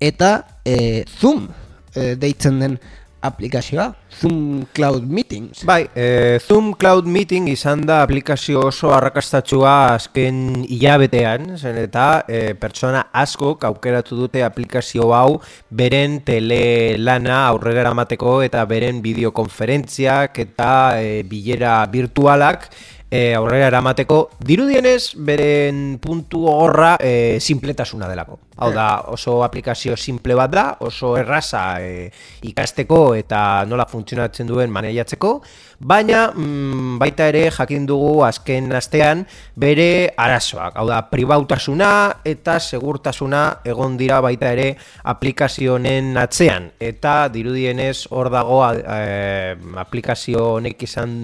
[0.01, 0.33] eta
[0.65, 1.47] eh, Zoom
[1.95, 2.79] eh, deitzen den
[3.21, 5.65] aplikazioa, Zoom Cloud Meetings.
[5.65, 12.55] Bai, e, Zoom Cloud Meeting izan da aplikazio oso arrakastatxua azken hilabetean, zen eta e,
[12.59, 21.23] pertsona askok aukeratu dute aplikazio hau beren telelana aurrera eramateko eta beren bideokonferentziak eta e,
[21.29, 22.71] bilera virtualak
[23.11, 28.48] e, aurrera eramateko dirudienez beren puntu horra e, simpletasuna delako.
[28.59, 32.09] Hau da, oso aplikazio simple bat da, oso erraza e,
[32.49, 35.31] ikasteko eta nola funtzionatzen duen maneiatzeko,
[35.79, 39.23] baina mm, baita ere jakin dugu azken astean
[39.55, 40.75] bere arazoak.
[40.75, 41.93] Hau da, pribautasuna
[42.27, 44.73] eta segurtasuna egon dira baita ere
[45.15, 46.73] aplikazio honen atzean.
[46.83, 49.55] Eta dirudienez hor dago e,
[49.87, 51.17] aplikazio honek izan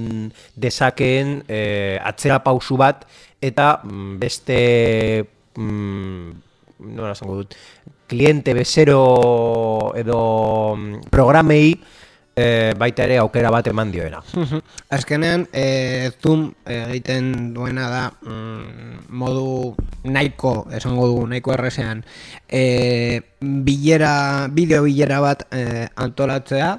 [0.55, 1.61] dezakeen e,
[1.99, 3.09] atzera pausu bat
[3.43, 4.59] eta mm, beste
[5.59, 6.54] mm,
[6.85, 7.55] nola esango dut,
[8.07, 11.73] kliente bezero edo mm, programei
[12.37, 14.21] e, baita ere aukera bat eman dioena.
[14.91, 22.03] Azkenean, e, Zoom egiten duena da mm, modu nahiko, esango dugu, nahiko errezean,
[22.49, 26.75] e, bilera, bideo bilera bat e, antolatzea,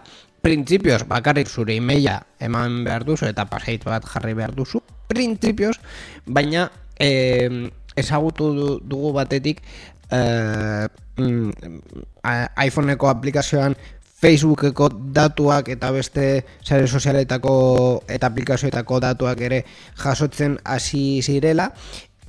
[0.46, 5.80] printzipioz bakarrik zure emaila eman behar duzu eta pasait bat jarri behar duzu, printzipioz,
[6.28, 6.68] baina
[7.00, 9.62] e, ezagutu du- dugu batetik
[10.12, 10.88] e,
[12.66, 13.76] iPhoneko aplikazioan
[14.16, 17.56] Facebookeko datuak eta beste sare sozialetako
[18.08, 19.64] eta aplikazioetako datuak ere
[20.02, 21.70] jasotzen hasi zirela.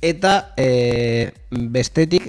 [0.01, 2.27] Eta e, bestetik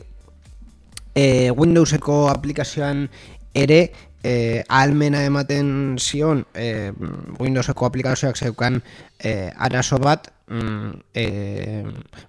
[1.14, 3.08] e, Windowseko aplikazioan
[3.52, 3.80] ere
[4.22, 6.92] e, ahalmena ematen zion e,
[7.40, 8.80] Windowseko aplikazioak zeukan
[9.18, 11.26] e, arazo bat mm, e,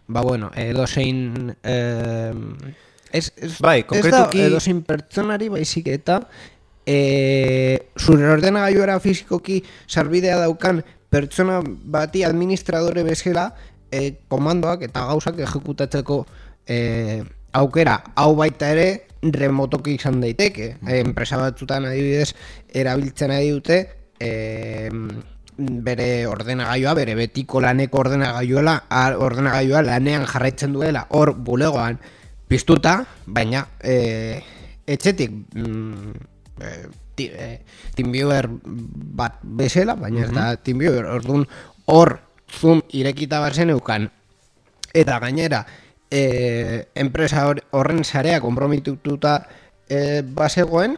[0.07, 1.77] ba bueno, edozein e,
[3.11, 6.21] ez, ez, Bai, ez konkretuki- da edozein pertsonari baizik eta
[6.85, 13.53] e, zure ordenagailuara fizikoki sarbidea daukan pertsona bati administradore bezala
[13.91, 16.25] e, komandoak eta gauzak ejekutatzeko
[16.67, 18.89] e, aukera hau baita ere
[19.21, 20.75] remotoki izan daiteke.
[20.87, 22.33] E, enpresa batzutan adibidez
[22.73, 23.79] erabiltzen ari dute
[24.19, 24.89] e,
[25.59, 31.99] bere ordenagailua, bere betiko laneko ordenagailuela, a- ordenagailua lanean jarraitzen duela hor bulegoan
[32.49, 34.41] piztuta, baina e,
[34.89, 36.13] etxetik mm,
[36.59, 36.71] e,
[37.15, 37.49] ti, e,
[37.95, 38.49] TeamViewer
[39.19, 41.45] bat bezala, baina ez da TeamViewer, orduan
[41.85, 42.17] hor
[42.49, 44.09] zoom irekita bazen eukan
[44.97, 45.63] eta gainera
[46.09, 49.43] e, enpresa hor- horren sarea kompromitututa
[49.89, 50.97] e, bazegoen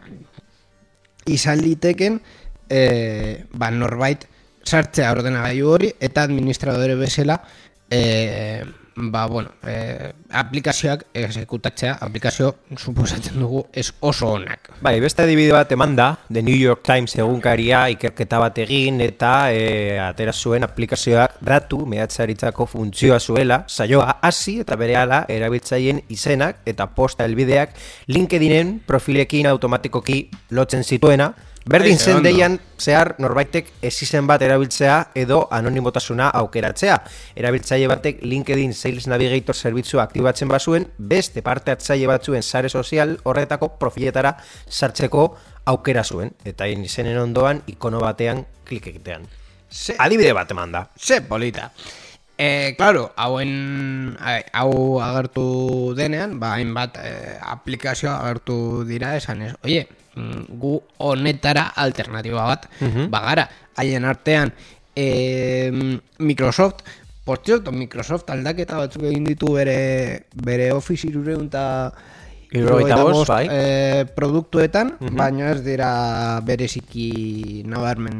[1.28, 2.20] izan liteken
[2.68, 4.24] e, ba, norbait
[4.64, 7.42] sartzea ordenagailu hori eta administradore bezala
[7.90, 8.64] e,
[8.96, 14.70] ba, bueno, e, aplikazioak exekutatzea aplikazio suposatzen dugu ez oso onak.
[14.82, 19.32] Bai, beste adibide bat eman da, The New York Times egunkaria ikerketa bat egin eta
[19.52, 26.88] e, atera zuen aplikazioak datu mehatzaritzako funtzioa zuela, saioa hasi eta berehala erabiltzaileen izenak eta
[26.94, 27.76] posta helbideak
[28.08, 31.32] LinkedInen profilekin automatikoki lotzen zituena,
[31.64, 36.96] Berdin Aize, zen deian zehar norbaitek esizen bat erabiltzea edo anonimotasuna aukeratzea.
[37.38, 43.76] Erabiltzaile batek LinkedIn Sales Navigator zerbitzua aktibatzen bazuen, beste parte hartzaile batzuen sare sozial horretako
[43.78, 44.34] profiletara
[44.68, 45.28] sartzeko
[45.70, 46.34] aukera zuen.
[46.44, 49.28] Eta izenen ondoan ikono batean klik egitean.
[49.70, 50.88] Ze, Adibide bat eman da.
[50.98, 51.70] ze polita.
[52.36, 54.16] E, claro, hauen,
[54.52, 59.52] hau agertu denean, ba, hainbat e, aplikazioa agertu dira esan ez.
[59.62, 62.68] Oie, gu honetara alternatiba bat,
[63.10, 64.52] bagara, haien artean,
[64.94, 65.72] e,
[66.18, 66.82] Microsoft,
[67.24, 71.64] por cierto, Microsoft aldaketa batzuk egin ditu bere, bere Office irureun eta
[72.52, 73.46] Hirurogeita bost, bai.
[73.48, 78.18] e, produktuetan, baina ez dira bereziki nabarmen,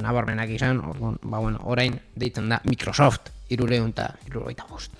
[0.00, 4.96] nabarmenak izan, orduan, ba, bueno, orain deitzen da Microsoft irureun eta hirurogeita bost.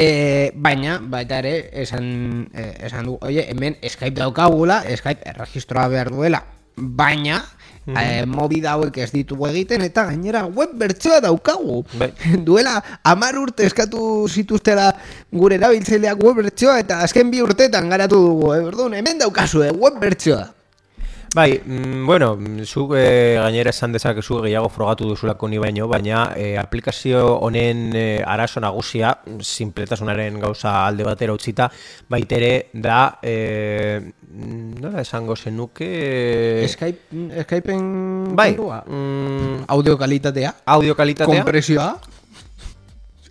[0.00, 2.06] E, baina, baita ere, esan,
[2.56, 6.40] e, esan du, oie, hemen Skype daukagula, Skype erregistroa behar duela,
[6.80, 7.42] baina,
[7.84, 11.82] e, mobida hauek ez ditugu egiten, eta gainera web bertsoa daukagu.
[12.00, 12.08] Bai.
[12.48, 14.88] Duela, amar urte eskatu zituztela
[15.32, 18.62] gure erabiltzaileak web bertsoa, eta azken bi urtetan garatu dugu, eh?
[18.70, 19.74] Orduan, hemen daukazu, eh?
[19.76, 20.46] web bertsoa.
[21.32, 26.32] Bai, mm, bueno, mm, zuk e, gainera esan dezakezu gehiago frogatu duzulako ni baino, baina
[26.34, 31.68] e, aplikazio honen e, arazo nagusia, mm, sinpletasunaren gauza alde batera utzita,
[32.10, 34.00] baitere da, e,
[34.82, 35.86] nola esango zenuke...
[36.64, 38.82] E, Skype, Skypeen bai, kontua?
[38.88, 41.92] mm, audio kalitatea, audio kalitatea, kompresioa,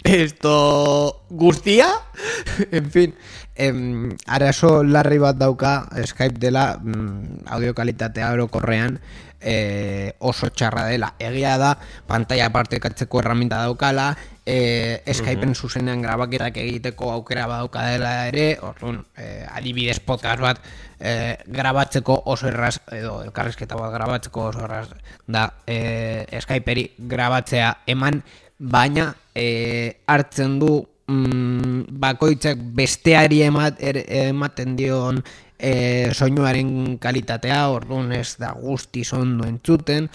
[0.06, 1.92] esto guztia,
[2.72, 3.16] en fin,
[3.60, 9.00] em, arazo larri bat dauka Skype dela mm, audio kalitatea orokorrean
[9.42, 11.14] eh, oso txarra dela.
[11.20, 11.74] Egia da,
[12.08, 14.10] pantalla partekatzeko erraminta daukala,
[14.46, 20.62] eh, Skypeen zuzenean grabaketak egiteko aukera badauka dela ere, orduan, eh, adibidez podcast bat
[21.00, 24.88] eh, grabatzeko oso erraz, edo elkarrizketa bat grabatzeko oso erraz
[25.28, 28.24] da eh, Skyperi grabatzea eman,
[28.60, 30.74] baina eh, hartzen du
[31.10, 35.24] mm, bakoitzak besteari emat, er, ematen dion
[35.58, 40.10] eh, soinuaren kalitatea, orduan ez da guzti ondo entzuten.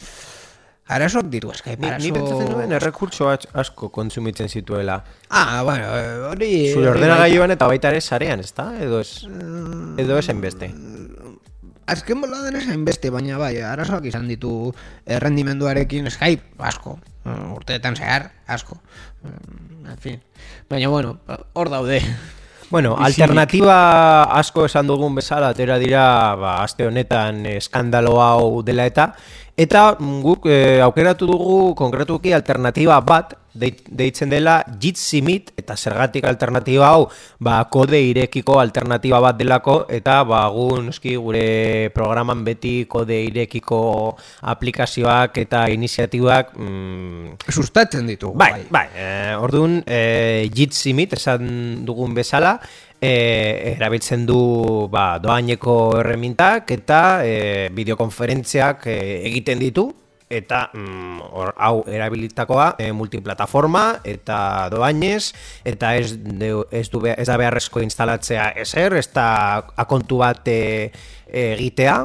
[0.95, 2.05] Arazoak ditu Skype, Ni, arazo...
[2.05, 4.99] ni pentsatzen nuen errekurtso asko kontsumitzen zituela.
[5.30, 6.51] Ah, bueno, eh, hori...
[6.74, 8.68] Zure ordenagailuan eta baita ere sarean, ezta?
[8.84, 9.24] Edo ez,
[10.01, 10.68] edo ez hainbeste.
[11.88, 14.74] Azken bola denez hainbeste, baina bai, arazoak izan ditu
[15.09, 16.99] errendimenduarekin Skype, asko.
[17.24, 18.76] Eh, Urteetan zehar, asko.
[19.87, 20.22] En fin.
[20.68, 21.18] Baina, bueno,
[21.53, 22.03] hor daude.
[22.70, 28.87] Bueno, alternativa asko esan dugun bezala atera dira, ba, aste honetan eh, eskandalo hau dela
[28.89, 29.12] eta
[29.55, 36.26] eta guk eh, aukeratu dugu konkretuki alternativa bat deit- deitzen dela Jitsi Meet eta zergatik
[36.26, 37.07] alternativa hau
[37.38, 44.16] ba, kode irekiko alternativa bat delako eta ba, gu noski gure programan beti kode irekiko
[44.42, 48.34] aplikazioak eta iniziatibak mm, Sustatzen ditugu.
[48.38, 52.59] Bai, bai, eh, orduan, eh, Jitsi Meet esan dugun bezala,
[53.05, 59.90] eh, erabiltzen du ba, doaineko erremintak eta eh, bideokonferentziak eh, egiten ditu,
[60.34, 61.20] eta mm,
[61.62, 64.38] hau erabilitakoa eh, multiplataforma eta
[64.72, 65.34] doainez,
[65.68, 69.28] eta ez, de, ez, du, ez da beharrezko instalatzea ezer, ez da
[69.84, 71.98] akontu bat egitea,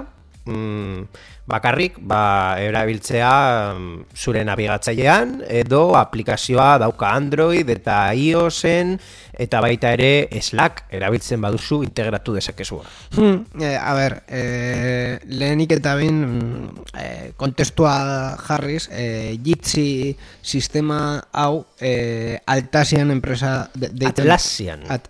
[0.46, 1.04] mm,
[1.50, 3.32] bakarrik ba, erabiltzea
[3.74, 8.96] mm, zure nabigatzailean edo aplikazioa dauka Android eta iOSen
[9.40, 12.84] eta baita ere Slack erabiltzen baduzu integratu dezakezua.
[13.16, 17.96] Hmm, eh, a ber, eh, lehenik eta behin mm, eh, kontestua
[18.46, 24.84] jarriz, eh, Jitsi sistema hau eh, Altasian enpresa de, deitzen- Atlassian.
[24.92, 25.08] At,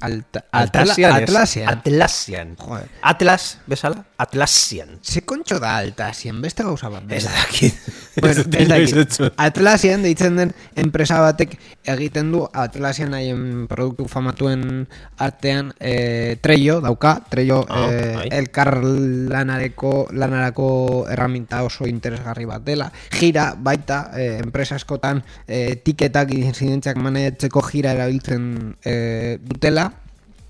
[0.00, 1.12] alta, Atlassian.
[1.12, 1.28] Atla, ez?
[1.28, 1.68] Atlassian.
[1.76, 2.56] Atlassian.
[2.58, 2.88] Joder.
[3.02, 4.04] Atlas, bezala?
[4.18, 4.98] Atlassian.
[5.00, 7.04] Ze kontxo da Altasian, beste gauza bat.
[7.06, 7.14] da.
[7.14, 7.74] Ez dakit.
[8.18, 8.96] Bueno, Ez dakit.
[8.96, 9.30] entzun.
[9.36, 11.52] Atlassian deitzen den enpresa batek
[11.86, 14.88] egiten du Atlassian haien produktu famatuen
[15.22, 18.28] artean eh, Trello dauka, Trello Ah, eh, bai.
[18.40, 22.90] elkar lanareko, lanarako erraminta oso interesgarri bat dela.
[23.14, 29.92] Gira baita eh, enpresa askotan eh, tiketak incidentziak manetzeko gira erabiltzen eh, dutela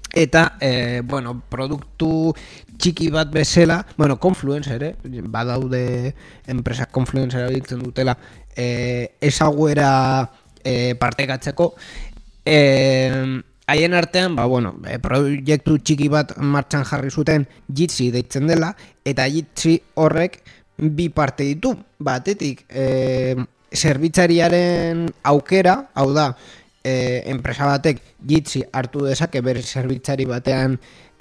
[0.09, 2.33] eta eh, bueno, produktu
[2.79, 6.15] txiki bat bezala, bueno, Confluence ere, badaude
[6.47, 8.17] enpresa Confluence erabiltzen dutela
[8.57, 10.31] eh, ezaguera
[10.65, 11.75] eh, partekatzeko.
[12.45, 18.73] Eh, haien artean, ba, bueno, eh, proiektu txiki bat martxan jarri zuten Jitsi deitzen dela,
[19.05, 20.41] eta Jitsi horrek
[20.79, 23.35] bi parte ditu, batetik eh,
[23.75, 26.31] zerbitzariaren aukera, hau da,
[26.89, 30.79] eh, enpresa batek Jitsi hartu dezake bere zerbitzari batean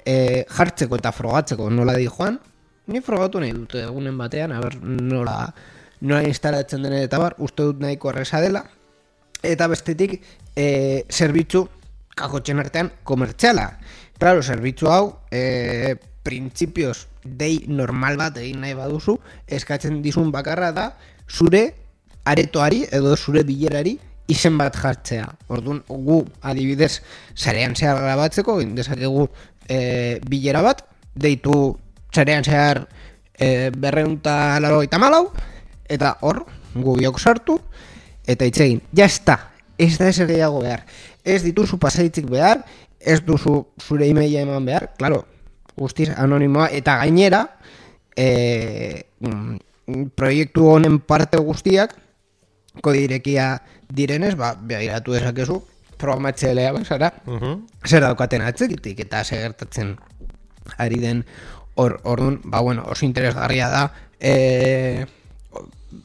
[0.08, 2.38] eh, jartzeko eta frogatzeko nola di joan,
[2.88, 5.36] ni frogatu nahi dute egunen batean, a ber, nola,
[6.00, 8.64] nola instalatzen den eta bar, uste dut nahiko erresa dela.
[9.44, 10.16] Eta bestetik,
[10.56, 11.66] e, zerbitzu
[12.18, 13.68] kakotxen artean komertziala.
[14.18, 15.94] Claro, zerbitzu hau, e,
[16.24, 20.88] printzipioz dei normal bat egin nahi baduzu, eskatzen dizun bakarra da,
[21.28, 21.68] zure
[22.28, 23.98] aretoari edo zure bilerari
[24.28, 25.28] izen bat jartzea.
[25.52, 26.98] Orduan, gu adibidez,
[27.36, 29.28] zarean zehar grabatzeko, indezakegu
[29.68, 30.82] e, bilera bat,
[31.14, 31.76] deitu
[32.14, 32.86] zarean zehar
[33.38, 35.30] e, berreunta laro malau,
[35.88, 36.44] eta hor,
[36.74, 37.58] gu biok sartu,
[38.26, 39.38] eta itzegin, jazta,
[39.78, 40.84] ez da ez gehiago behar.
[41.24, 42.64] Ez dituzu pasaitzik behar,
[43.00, 45.24] ez duzu zure emaila eman behar, claro,
[45.76, 47.44] guztiz anonimoa, eta gainera,
[48.16, 49.56] e, mm,
[50.18, 51.94] proiektu honen parte guztiak,
[52.82, 55.62] kodirekia direnez, ba, begiratu dezakezu,
[55.98, 57.54] programatzailea bazara, Mhm.
[57.86, 59.96] zer daukaten atzekitik eta zer gertatzen
[60.78, 61.24] ari den
[61.74, 65.06] hor orduan, ba bueno, oso interesgarria da e,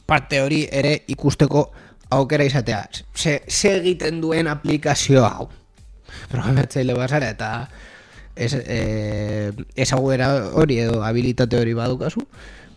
[0.06, 1.70] parte hori ere ikusteko
[2.10, 2.88] aukera izatea.
[3.14, 5.48] Ze, ze egiten duen aplikazio hau.
[6.30, 7.68] Programatzaile bazara eta
[8.36, 12.22] ez, e, ezaguera hori edo habilitate hori badukazu,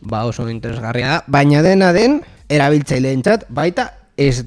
[0.01, 4.43] ba oso interesgarria da, baina dena den erabiltzaileentzat baita ez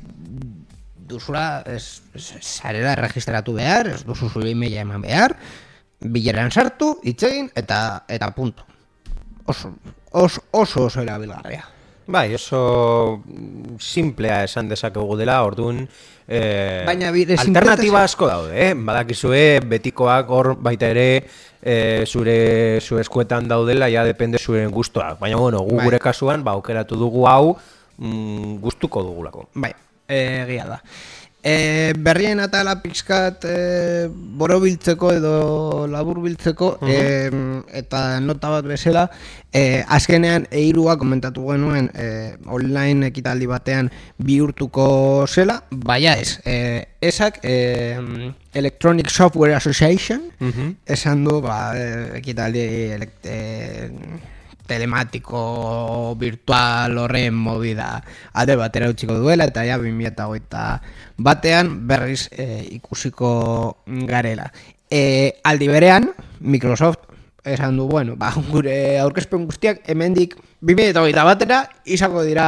[1.10, 2.00] duzula ez,
[2.40, 5.36] zarela registratu behar, ez duzu zure emaila eman behar,
[6.00, 8.64] bileran sartu, itxegin, eta eta punto.
[9.50, 9.74] Oso,
[10.12, 11.66] oso, oso, oso erabilgarria.
[12.10, 13.22] Bai, oso
[13.78, 15.84] simplea esan dezakegu dela, orduan
[16.26, 18.72] eh, Baina bide alternatiba asko daude, eh?
[18.74, 21.06] badakizue betikoak hor baita ere
[21.62, 25.20] eh, zure, zure eskuetan daudela, ja depende zuren gustoak.
[25.20, 25.86] Baina bueno, gu Bai.
[25.86, 27.54] gure kasuan, ba, aukeratu dugu hau
[27.98, 29.46] mm, gustuko dugulako.
[29.54, 29.72] Bai,
[30.10, 30.82] egia da.
[31.42, 36.96] E, berrien atala pixkat e, borobiltzeko edo laburbiltzeko e,
[37.80, 39.06] eta nota bat bezala
[39.48, 43.88] e, azkenean eirua komentatu genuen e, online ekitaldi batean
[44.20, 47.96] bihurtuko zela baina ez e, esak e,
[48.52, 50.28] Electronic Software Association
[50.84, 52.66] esan du ba, e, ekitaldi
[52.98, 53.40] elek- e,
[54.70, 57.98] telematiko virtual horren movida
[58.32, 60.64] alde batera utziko duela eta ja 2008
[61.18, 64.52] batean berriz e, ikusiko garela.
[64.90, 66.10] E, aldi berean,
[66.40, 67.10] Microsoft
[67.44, 72.46] esan du, bueno, ba, gure aurkezpen guztiak hemendik 2008 batera izango dira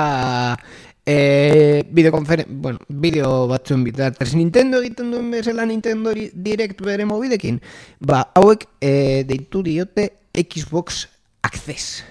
[1.07, 7.61] e, bideokonferen, bueno, bideo batzuen bitartez Nintendo egiten duen bezala Nintendo Di- Direct bere mobidekin,
[8.01, 11.09] ba, hauek e, deitu diote Xbox
[11.43, 12.05] Access.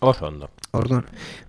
[0.00, 0.50] Oso ondo.
[0.72, 1.06] Orduan,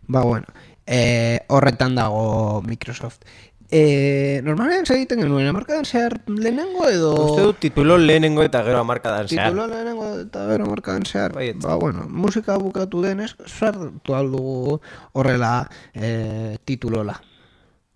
[0.07, 0.45] ba, bueno,
[0.85, 3.23] e, horretan dago Microsoft.
[3.71, 7.13] E, normalean zer egiten genuen, amarkadan zehar lehenengo edo...
[7.29, 9.53] Uste dut titulo lehenengo eta gero amarkadan zehar.
[9.53, 11.31] Titulo lehenengo eta gero markadan zehar.
[11.37, 11.61] Baietz.
[11.63, 14.81] Ba, bueno, musika bukatu denez, sartu aldugu
[15.13, 17.15] horrela e, titulola.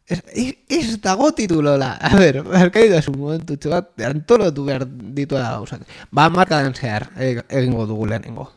[0.08, 1.97] Ez, ez, ez dago titulola.
[1.99, 5.84] A ber, barkai da zu momentutxo bat, antolatu behar ditu da gauzak.
[6.12, 8.53] Ba, markadan zehar egingo dugu lehenengo.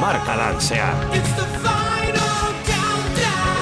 [0.00, 0.96] Hamarkadan zehar.
[1.60, 3.52] Final countdown.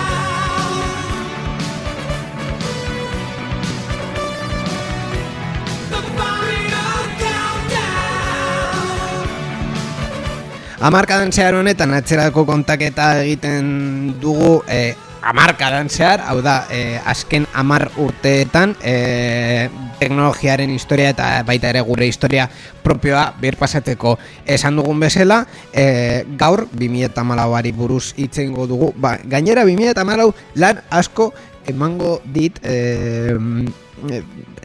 [10.78, 14.94] Amarkadan zehar honetan atzerako kontaketa egiten dugu e,
[15.26, 19.66] amarkadan zehar, hau da, e, azken amar urteetan e,
[19.98, 22.48] teknologiaren historia eta baita ere gure historia
[22.82, 30.34] propioa birpasateko esan dugun bezala, e, gaur 2008ari buruz hitz egingo dugu, ba, gainera 2008
[30.56, 31.32] lan asko
[31.68, 33.36] emango dit e,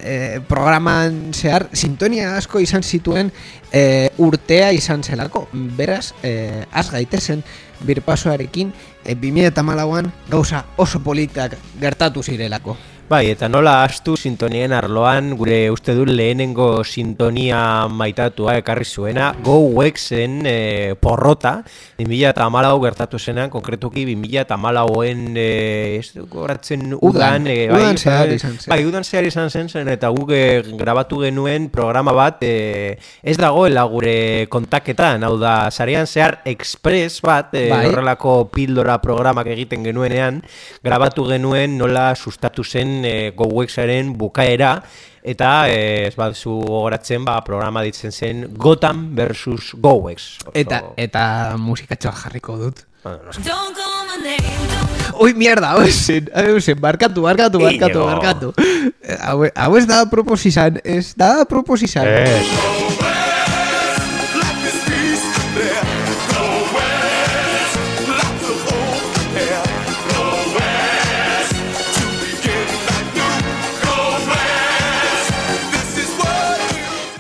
[0.04, 3.32] e, programan zehar sintonia asko izan zituen
[3.72, 5.48] e, urtea izan zelako.
[5.52, 7.44] Beraz, e, az gaitezen
[7.84, 8.74] birpasoarekin
[9.04, 12.78] e, 2008an gauza oso politak gertatu zirelako.
[13.04, 19.58] Bai, eta nola astu sintonien arloan gure uste du lehenengo sintonia maitatua ekarri zuena Go
[19.76, 21.58] Wexen e, porrota
[22.00, 25.48] 2008 gertatu zenean, konkretuki 2008en e,
[25.98, 28.72] ez dut goratzen Udan, udan, e, udan zehar izan zen.
[28.72, 30.32] Bai, udan zehar izan zen zen eta guk
[30.80, 37.52] grabatu genuen programa bat e, ez dagoela gure kontaketan, hau da, sarean zehar express bat,
[37.52, 37.84] e, Bai.
[37.92, 40.40] horrelako pildora programak egiten genuenean,
[40.88, 44.76] grabatu genuen nola sustatu zen e, GoWexaren bukaera,
[45.24, 50.30] eta e, ez bat zu gogoratzen ba, programa ditzen zen Gotham versus GoWex.
[50.54, 51.24] Eta eta
[51.58, 52.86] musikatxoa jarriko dut.
[53.04, 53.18] No.
[53.44, 53.84] Don't
[55.20, 58.54] Ui, mierda, hau ezen, hau ezen, barkatu, barkatu, barkatu, barkatu.
[59.04, 62.08] Eh, Hau, ez da propos izan, ez da propos izan.
[62.08, 62.83] Ez.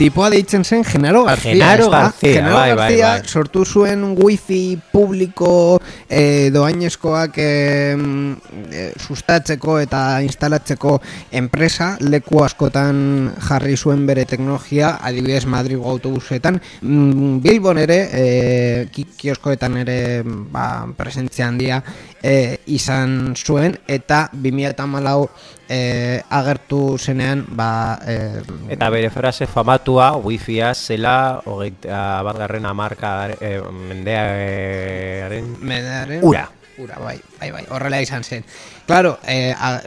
[0.03, 1.53] Tipoa deitzen zen Genaro García.
[1.53, 1.89] Genaro?
[1.89, 3.27] García, Genaro bai, bai, García bai.
[3.29, 5.79] sortu zuen wifi publiko
[6.09, 10.97] eh, doainezkoak eh, eh, sustatzeko eta instalatzeko
[11.31, 19.07] enpresa leku askotan jarri zuen bere teknologia, adibidez Madrigo autobusetan, mm, Bilbon ere, eh, ki-
[19.15, 21.79] kioskoetan ere ba, presentzia handia
[22.21, 25.29] eh, izan zuen eta 2014
[25.73, 33.13] eh, agertu zenean ba, eh, Eta bere frase famatua, wifia zela, hogeita bat garren amarka
[33.33, 33.55] e,
[33.89, 36.45] mendearen Medearen ura.
[36.81, 38.45] Ura, bai, bai, bai, horrela izan zen.
[38.87, 39.79] Claro, eh, a,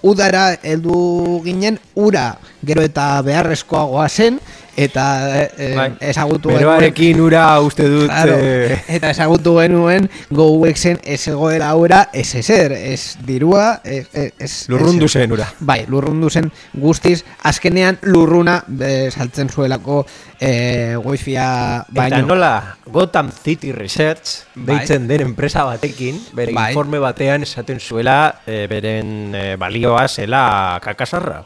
[0.00, 2.30] udara heldu ginen, ura
[2.64, 4.40] gero eta beharrezkoagoa zen,
[4.76, 5.04] eta
[5.42, 5.88] eh, Bai.
[6.00, 8.08] ezagutu Beroarekin ura uste dut...
[8.08, 14.06] Claro, eh, eta ezagutu genuen GoWexen ez egoera ura ez ezer, ez dirua, ez...
[14.12, 15.48] ez Lurrundu zen ura.
[15.60, 20.02] Bai, lurrundu zen guztiz, azkenean lurruna eh, saltzen zuelako
[20.42, 22.26] eh, wifia Eta baino.
[22.26, 24.76] nola, Gotham City Research Bai.
[24.76, 26.70] deitzen den enpresa batekin, bere Bai.
[26.72, 31.44] informe batean esaten zuela eh, beren eh, balioa zela kakasarra.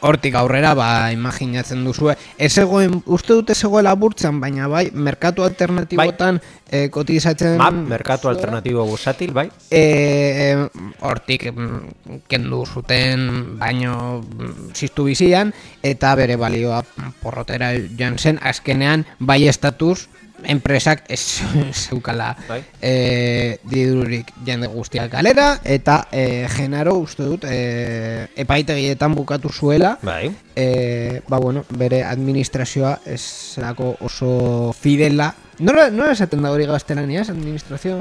[0.00, 2.16] Hortik aurrera, ba, imaginatzen duzue.
[2.38, 7.56] Ez egoen, uste dut ez egoela burtsan, baina bai, merkatu alternatibotan eh, kotizatzen...
[7.60, 9.48] Map, merkatu alternatibo bursatil, bai?
[9.70, 10.52] E,
[11.00, 16.82] hortik mm, kendu zuten baino mm, ziztu bizian eta bere balioa
[17.22, 20.08] porrotera joan zen azkenean bai estatuz
[20.46, 21.42] enpresak ez
[21.86, 22.62] zeukala Bai.
[22.80, 30.30] e, dirurik jende guztiak kalera eta e, Genaro uste dut e, epaitegietan bukatu zuela Bai.
[30.54, 33.22] e, ba bueno, bere administrazioa ez
[33.56, 37.94] zelako oso fidela Nola, nola esaten da hori gaztelaniaz, administrazio...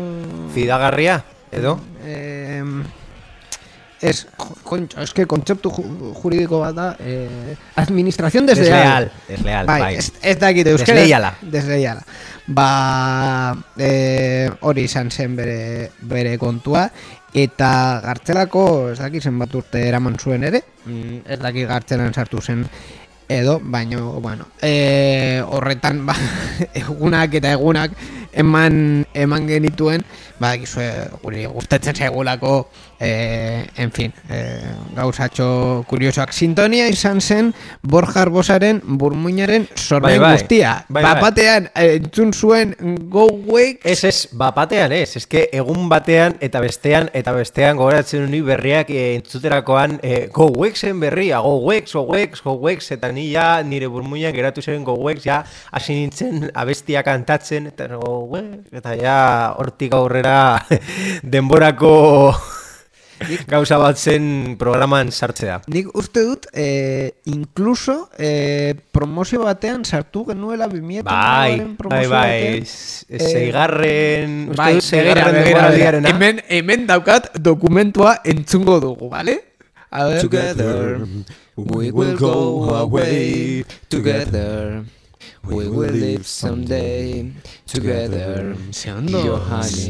[0.51, 1.21] Fidagarria,
[1.55, 1.77] edo?
[2.03, 2.59] Eh,
[4.09, 4.27] es,
[4.63, 9.09] concho, es que kontzeptu ju- juridiko bat da eh, administración desleal.
[9.09, 9.81] Desleal, desleal, bai.
[9.81, 9.95] bai.
[9.95, 10.99] Ez, ez dakit euskera.
[10.99, 11.33] Desleiala.
[11.41, 12.03] Desleiala.
[12.47, 16.89] Ba, eh, hori izan zen bere, bere kontua.
[17.35, 22.61] Eta gartzelako, ez dakit zenbat urte eraman zuen ere, mm, ez dakit gartzelan sartu zen
[23.27, 26.13] edo, baino, bueno, e, horretan, ba,
[26.77, 27.91] egunak eta egunak
[28.35, 30.03] eman, eman genituen,
[30.39, 30.53] ba,
[31.23, 32.67] guri gustatzen zaigulako,
[32.99, 34.61] e, en fin, e,
[34.95, 36.31] gauzatxo kuriosoak.
[36.33, 37.51] Sintonia izan zen
[37.83, 40.31] Borja Arbosaren burmuinaren sormen Bai, bai.
[40.37, 40.73] guztia.
[40.87, 41.13] Bai, bai.
[41.15, 42.75] Bapatean eh, entzun zuen
[43.09, 48.41] Go Wake, Ez ez, bapatean ez, eske egun batean eta bestean eta bestean gogoratzen ni
[48.45, 53.29] berriak e, entzuterakoan e, Go Wexen berria, Go Wex, Go Wex, Go Wex, eta ni
[53.33, 58.67] ja nire burmuinan geratu zen Go Wex, ja hasi nintzen abestia kantatzen, eta Go Wex,
[58.73, 60.65] eta ja hortik aurrera
[61.23, 62.33] denborako
[63.47, 65.61] gauza bat zen programan sartzea.
[65.71, 72.31] Nik uste dut, eh, incluso eh, promozio batean sartu genuela 2000 Bai, bai, promozio bai,
[72.41, 72.63] batean.
[72.63, 75.31] s- Eh, seigarren, uste Bai, dut begira.
[75.31, 76.09] denboraldiarena.
[76.09, 79.39] Hemen, hemen daukat dokumentua entzungo dugu, bale?
[79.91, 80.19] A ver.
[80.21, 81.07] Together
[81.55, 83.63] we will go away.
[83.87, 84.83] Together
[85.43, 87.31] we will live someday.
[87.65, 89.39] Together, Ze ondo,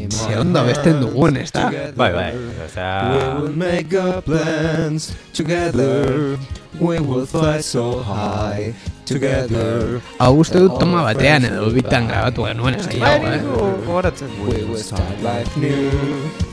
[0.08, 1.70] ze ondo abesten dugun, ez da?
[1.94, 3.40] Bai, bai, We osea...
[3.40, 6.38] will make our plans together.
[6.80, 8.74] We will fly so high
[9.06, 10.00] together.
[10.18, 13.40] Hau uste dut toma batean edo bitan grabatu genuen ez da, eh?
[13.40, 14.28] gogoratzen.
[14.44, 15.90] We will start life new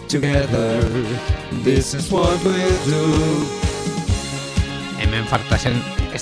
[0.07, 0.79] together.
[1.63, 3.72] This is what we'll do.
[4.99, 5.73] Hemen farta zen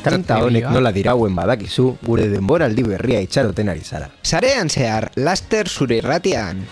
[0.02, 0.72] Tanta honek estrategia.
[0.72, 4.08] nola dirauen badakizu, gure denboraldi berria itxaroten ari zara.
[4.24, 6.64] Sarean zehar, laster zure irratian.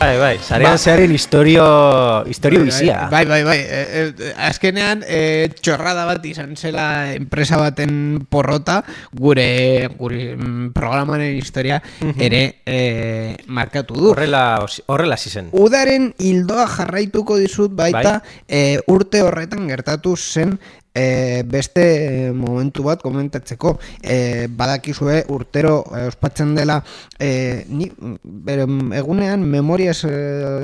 [0.00, 3.06] Bai, bai, sarean Ba- zearen historio, historio bizia.
[3.12, 3.58] Bai, bai, bai.
[3.60, 8.82] E, e, azkenean, e, txorrada bat izan zela enpresa baten porrota,
[9.12, 11.78] gure, gure mm, programaren historia
[12.18, 14.10] ere e, markatu du.
[14.16, 15.52] Horrela, horrela hasi zen.
[15.52, 18.18] Udaren hildoa jarraituko dizut baita
[18.48, 20.58] e, urte horretan gertatu zen
[20.94, 26.80] e, beste e, momentu bat komentatzeko e, badakizue urtero e, ospatzen dela
[27.18, 27.90] e, ni,
[28.22, 28.68] bere,
[29.00, 30.14] egunean memoriaz e,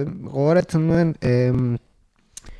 [0.06, 1.14] gogoratzen duen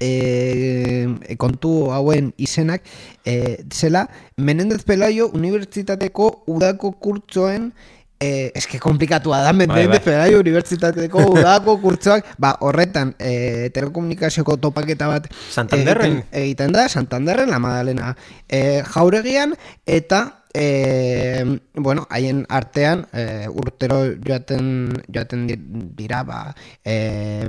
[0.01, 2.83] e, kontu hauen izenak
[3.25, 7.73] e, zela Menendez Pelayo Unibertsitateko udako kurtsoen
[8.21, 10.01] Eh, eske komplikatua da, Menendez bai.
[10.05, 16.19] Pelayo Unibertsitateko udako kurtsoak, ba, horretan eh, telekomunikazioko topaketa bat Santanderren?
[16.19, 18.11] egiten, egiten da, Santanderren, la Madalena
[18.45, 19.55] eh, jauregian,
[19.89, 25.57] eta eh, bueno, haien artean eh, urtero joaten, joaten di-
[26.03, 26.43] dira ba,
[26.85, 27.49] eh,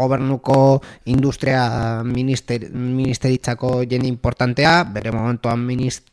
[0.00, 0.80] gobernuko
[1.12, 6.08] industria minister, ministeritzako jende importantea, bere momentuan ministro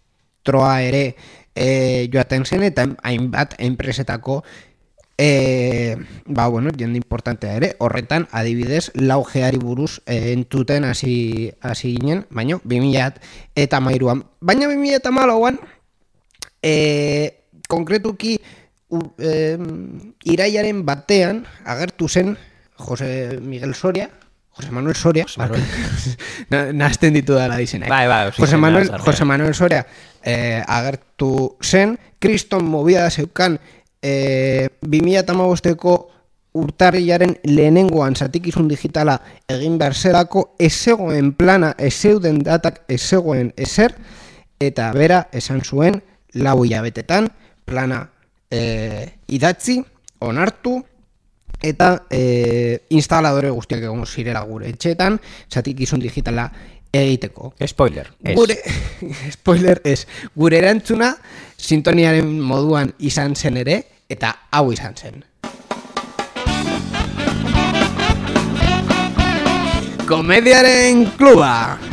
[0.48, 1.16] ministroa ere
[1.58, 4.44] e, joaten zen eta hainbat enpresetako
[5.18, 12.26] e, ba, bueno, jende importantea ere, horretan adibidez laugeari buruz e, entzuten hasi hasi ginen,
[12.30, 13.18] baino 2000
[13.56, 14.24] eta mairuan.
[14.40, 15.60] Baina 2000 eta malauan,
[16.62, 17.34] e,
[17.68, 18.38] konkretuki
[18.90, 19.58] u, e,
[20.24, 22.38] iraiaren batean agertu zen
[22.78, 24.12] Jose Miguel Soria,
[24.58, 25.62] Jose Manuel Soria, Manuel.
[26.78, 27.90] nazten ditu dara izenak.
[27.90, 28.90] Bai, bai, Jose Manuel.
[29.06, 29.86] Jose Manuel Soria
[30.28, 33.58] eh, agertu zen, kriston movida zeukan
[34.04, 35.96] eh, 2008ko
[36.58, 43.54] urtarrilaren lehenengoan zatikizun digitala egin behar zelako ez zegoen plana, ez zeuden datak, ez zegoen
[43.56, 43.96] ezer,
[44.60, 46.02] eta bera esan zuen
[46.34, 47.30] lau hilabetetan
[47.66, 48.02] plana
[48.52, 49.80] eh, idatzi,
[50.20, 50.82] onartu,
[51.62, 55.18] eta e, instaladore guztiak egon zirela gure etxeetan,
[55.50, 56.52] zatikizun digitala
[56.94, 57.54] egiteko.
[57.66, 58.12] Spoiler.
[58.24, 58.36] Ez.
[58.36, 58.58] Gure,
[59.38, 61.14] spoiler ez, gure erantzuna
[61.58, 65.24] sintoniaren moduan izan zen ere, eta hau izan zen.
[70.08, 71.87] Komediaren kluba!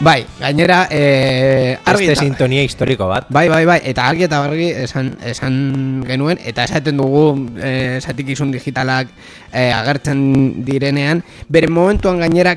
[0.00, 3.26] Bai, gainera, eh, argi Este sintonia historiko bat.
[3.30, 8.52] Bai, bai, bai, eta argi eta bargi esan, esan genuen, eta esaten dugu e, zatikizun
[8.54, 9.10] digitalak
[9.50, 12.54] e, agertzen direnean, bere momentuan gainera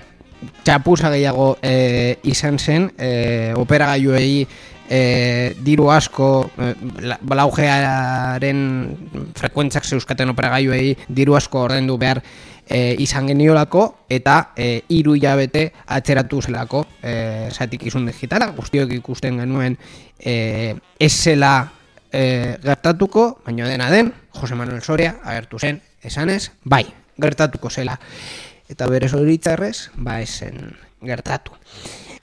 [0.61, 4.45] txapuza gehiago e, izan zen, e, operagailuei
[4.87, 5.01] e,
[5.65, 6.29] diru asko,
[6.61, 6.75] e,
[7.09, 8.61] la- laugearen
[9.33, 12.21] frekuentzak zeuskaten operagailuei diru asko ordaindu behar
[12.67, 18.51] e, izan geniolako eta e, hiru hilabete atzeratu zelako e, zatikizun digitala.
[18.57, 19.77] Guztiok ikusten genuen
[20.19, 21.53] e, ez zela
[22.11, 26.85] e, gertatuko, baina dena den Jose Manuel Soria agertu zen esanez, bai,
[27.21, 27.97] gertatuko zela.
[28.71, 30.71] Eta bere zoritzarrez, ba esen
[31.03, 31.51] gertatu.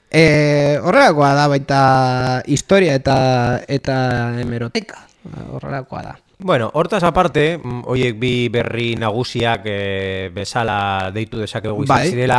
[0.09, 1.83] E, horrelakoa da baita
[2.49, 3.99] historia eta eta
[4.41, 5.05] hemeroteka
[5.53, 11.97] horrelakoa da Bueno, hortaz aparte, mm, hoiek bi berri nagusiak e, bezala deitu dezakegu izan
[11.97, 12.05] Bai.
[12.13, 12.37] zirela,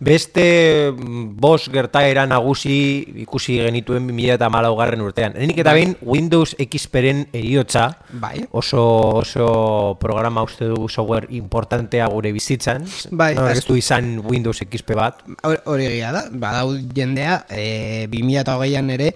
[0.00, 5.36] beste mm, bos gertaera nagusi ikusi genituen 2008 garren urtean.
[5.36, 8.40] Enik eta behin Windows XP-ren eriotza, Bai.
[8.52, 8.86] oso,
[9.20, 14.96] oso programa uste dugu software importantea gure bizitzan, Bai, no, ez- du izan Windows XP
[14.96, 19.12] bat, Hor- Hori egia da, badau jendea e, 2008an ere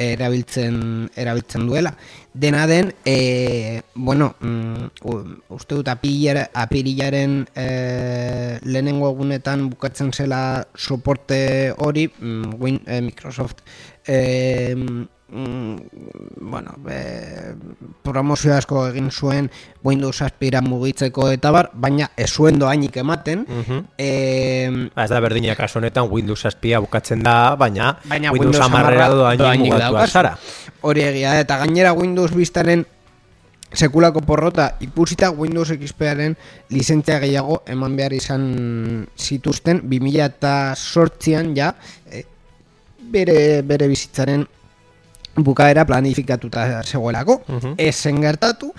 [0.00, 1.90] erabiltzen erabiltzen duela.
[2.32, 4.90] Dena den, e, bueno, mm,
[5.50, 7.64] uste dut apirilaren e,
[8.62, 13.64] lehenengo egunetan bukatzen zela soporte hori, mm, Win, e, Microsoft
[14.06, 14.76] e,
[15.30, 15.76] mm,
[16.40, 17.54] bueno, e,
[18.02, 19.50] promozio asko egin zuen
[19.84, 23.46] Windows aspira mugitzeko eta bar, baina ez zuen doainik ematen.
[23.98, 28.66] e, Ba, ez da berdina kasu honetan Windows aspia bukatzen da, baina, Baina Windows, Windows
[28.66, 30.36] amarrera doainik doainik mugatua zara.
[30.82, 32.86] Hori egia eta gainera Windows Vistaren
[33.72, 36.36] sekulako porrota ikusita Windows XP-aren
[36.74, 41.74] lizentzia gehiago eman behar izan zituzten 2008an ja
[42.10, 42.24] e,
[43.12, 44.46] bere, bere bizitzaren
[45.36, 47.74] bukaera planifikatuta zegoelako, Mhm.
[47.78, 48.72] ez zen gertatu,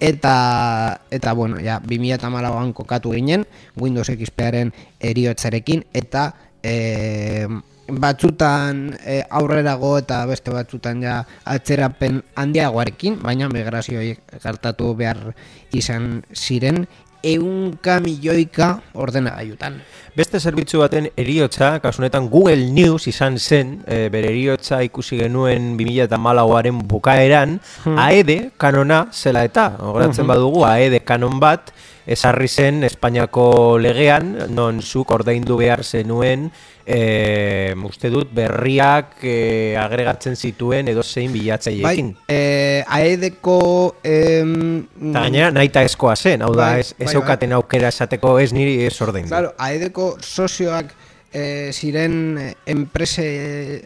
[0.00, 3.46] eta, eta bueno, ja, 2008an kokatu ginen,
[3.76, 7.46] Windows XP-aren eriotzarekin, eta e,
[7.88, 15.34] batzutan e, aurrerago eta beste batzutan ja atzerapen handiagoarekin, baina migrazio horiek gertatu behar
[15.72, 16.86] izan ziren,
[17.22, 19.80] eunka milioika ordenagailutan.
[20.18, 26.80] Beste zerbitzu baten eriotza, kasunetan Google News izan zen, e, bere eriotza ikusi genuen 2008aren
[26.90, 27.58] bukaeran,
[27.94, 31.70] AED kanona zela eta, horatzen badugu, AED kanon bat,
[32.08, 36.48] esarri zen Espainiako legean, non zuk ordaindu behar zenuen,
[36.88, 42.14] e, uste dut, berriak e, agregatzen zituen edo zein Bai, bilatzaileekin.
[42.32, 43.58] eh, aedeko...
[44.02, 48.38] Em, Eta gainera, naita eskoa zen, hau da, Bai, ez, ez bai, eukaten aukera esateko
[48.40, 49.28] ez niri ez ordaindu.
[49.28, 50.94] Claro, aedeko sozioak
[51.32, 53.28] e, ziren enprese,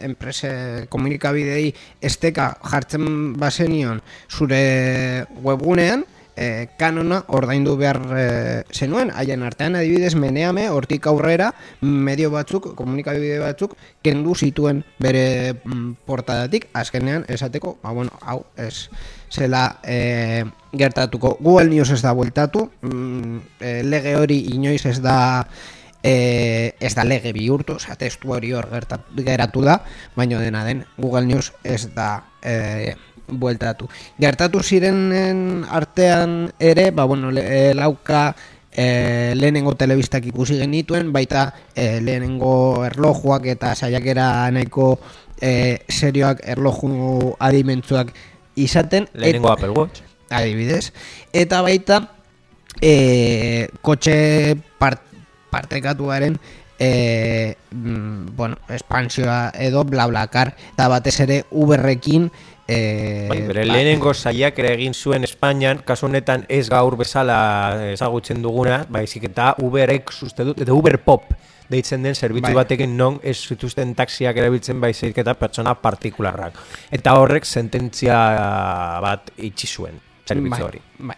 [0.07, 3.99] enprese komunikabidei esteka jartzen bazenion
[4.31, 4.63] zure
[5.43, 6.05] webgunean,
[6.35, 8.25] e, kanona ordaindu behar e,
[8.73, 13.75] zenuen, haien artean adibidez meneame hortik aurrera medio batzuk, komunikabide batzuk
[14.05, 18.89] kendu zituen bere mm, portadatik, azkenean esateko, ba bueno, hau ez
[19.33, 21.37] zela e, gertatuko.
[21.41, 25.17] Google News ez da bueltatu, mm, e, lege hori inoiz ez da
[26.03, 28.67] e, ez da lege bihurtu, oza, testu hori hor
[29.15, 29.79] geratu da,
[30.15, 32.95] baino dena den Google News ez da e,
[33.27, 33.87] bueltatu.
[34.19, 38.35] Gertatu zirenen artean ere, ba, bueno, le, e, lauka
[38.71, 44.97] e, lehenengo telebistak ikusi genituen, baita e, lehenengo erlojuak eta saiakera nahiko
[45.39, 48.11] e, serioak erloju adimentzuak
[48.55, 49.07] izaten.
[49.13, 50.01] Lehenengo Et- Apple Watch.
[50.33, 50.91] adibidez.
[51.31, 52.01] Eta baita
[52.81, 55.01] e, kotxe part,
[55.53, 56.39] partekatuaren
[56.79, 62.29] e, mm, bueno, espansioa edo blablakar eta batez ere Uberrekin
[62.67, 67.37] e, Bai, bere ba- lehenengo saiak ere egin zuen Espainian, kasu honetan ez gaur bezala
[67.93, 71.33] ezagutzen duguna, baizik eta Uberek uste dut, eta Uber Pop
[71.69, 72.57] deitzen den zerbitzu Bai.
[72.63, 76.59] batekin non ez zituzten taxiak erabiltzen baizik eta pertsona partikularrak.
[76.93, 78.17] Eta horrek sententzia
[79.03, 80.83] bat itxi zuen, zerbitzu bai, hori.
[80.99, 81.17] Bai.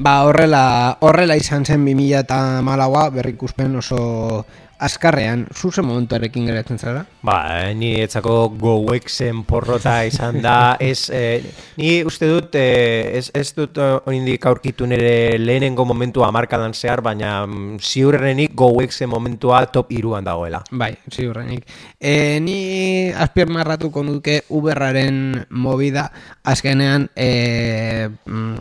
[0.00, 4.46] Ba, horrela, horrela izan zen 2008a berrikuspen oso
[4.80, 7.04] azkarrean, zuzen momentuarekin geratzen zara?
[7.26, 11.44] Ba, eh, ni etzako gowexen porrota izan da, ez, eh,
[11.76, 17.44] ni uste dut, eh, ez, ez dut oindik aurkitu nire lehenengo momentua markadan zehar, baina
[17.46, 20.62] mm, ziurrenik gowexen momentua top iruan dagoela.
[20.70, 21.66] Bai, ziurrenik.
[22.00, 22.58] E, ni
[23.12, 26.06] azpiermarratuko nuke Uberraren movida
[26.44, 28.54] azkenean e, mm,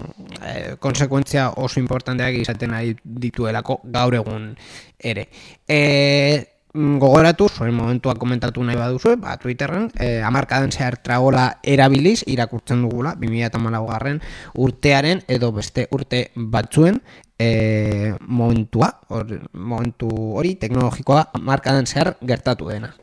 [0.43, 0.53] e,
[0.84, 4.51] konsekuentzia oso importanteak izaten ari dituelako gaur egun
[4.99, 5.29] ere.
[5.67, 12.23] E, mm, gogoratu, zuen momentua komentatu nahi baduzue, ba, Twitterren, e, amarkadan zehar tragola erabiliz,
[12.27, 14.21] irakurtzen dugula, 2008 garren
[14.55, 17.01] urtearen edo beste urte batzuen,
[17.39, 22.93] e, momentua, or, momentu hori teknologikoa markadan zehar gertatu dena.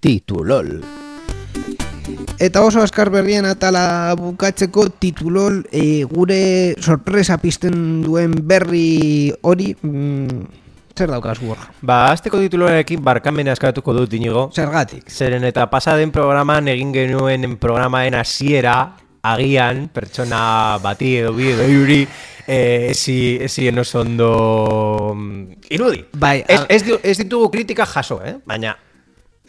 [0.00, 1.03] Titulol.
[2.38, 10.42] Eta oso askar berrien atala bukatzeko titulol e, gure sorpresa pizten duen berri hori mm,
[10.94, 11.70] zer daukaz gurra?
[11.82, 15.08] Ba, azteko tituluarekin barkamena eskatuko dut inigo, Zergatik?
[15.10, 18.76] zeren eta pasaden programan egin genuen programaen hasiera
[19.24, 22.02] agian pertsona bati edo bi edo hiuri
[22.46, 26.04] eh, ezi, ezien oso ondo mm, irudi.
[26.12, 28.36] Bai, ez, ez, ez ditugu kritika jaso, eh?
[28.44, 28.76] baina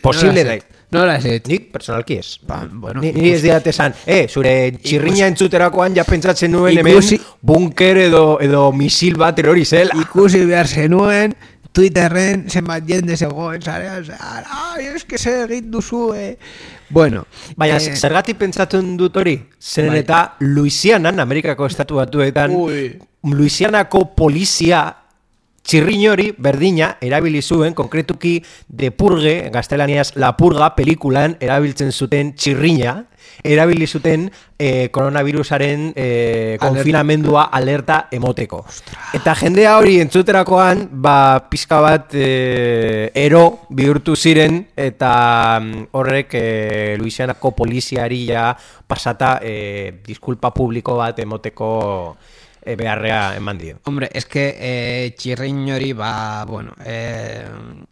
[0.01, 0.57] posible da.
[0.91, 1.41] Nola ez?
[1.47, 2.37] Nik personalki ez.
[2.47, 7.17] Ba, bueno, Ni, ni ez diat esan, eh, zure txirrina entzuterakoan ja pentsatzen nuen Ikusi-
[7.19, 9.93] hemen bunker edo, edo misil bat erori zela.
[9.99, 11.35] ikusi behar zenuen
[11.75, 16.37] Twitterren zenbat jende zegoen zarean, zara, ai, eske zer egin duzu, eh?
[16.89, 17.25] Bueno,
[17.57, 19.33] Baina, eh, zergatik pentsatzen dut hori?
[19.59, 19.99] Zeren Bai.
[19.99, 22.97] eta Louisianan, Amerikako estatu batuetan, Ui.
[23.23, 24.95] Louisianako polizia
[25.65, 28.37] txirrin hori berdina erabili zuen, konkretuki
[28.67, 32.99] de purge, gaztelaniaz la purga pelikulan erabiltzen zuten txirrina,
[33.43, 36.61] erabili zuten eh, koronavirusaren Alerta.
[36.61, 38.61] konfinamendua alerta emoteko.
[39.17, 41.17] Eta jendea hori entzuterakoan, ba,
[41.49, 48.51] pizka bat eh, ero bihurtu ziren, eta mm, horrek eh, Louisianako poliziari ja
[48.87, 52.15] pasata eh, diskulpa publiko bat emoteko
[52.65, 53.77] eh, beharrea eman dio.
[53.85, 57.45] Hombre, eske eh, txirrin hori, ba, bueno, eh,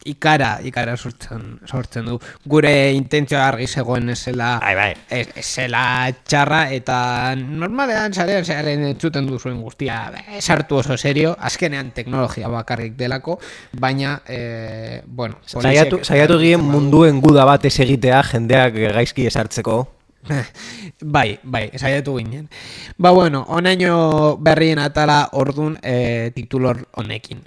[0.10, 2.18] ikara, ikara sortzen, sortzen du.
[2.46, 5.26] Gure intentzioa argi zegoen ez zela, Bai, bai.
[5.42, 6.98] zela txarra, eta
[7.38, 13.40] normalean zarean zearen entzuten duzuen guztia, sartu oso serio, azkenean teknologia bakarrik delako,
[13.80, 19.84] baina, eh, bueno, Saiatu, saiatu gien munduen guda bat ez egitea jendeak gaizki esartzeko.
[21.16, 22.50] bai, bai, saiatu ginen.
[22.98, 27.44] Ba, bueno, onaino berrien atala ordun eh, titulor honekin.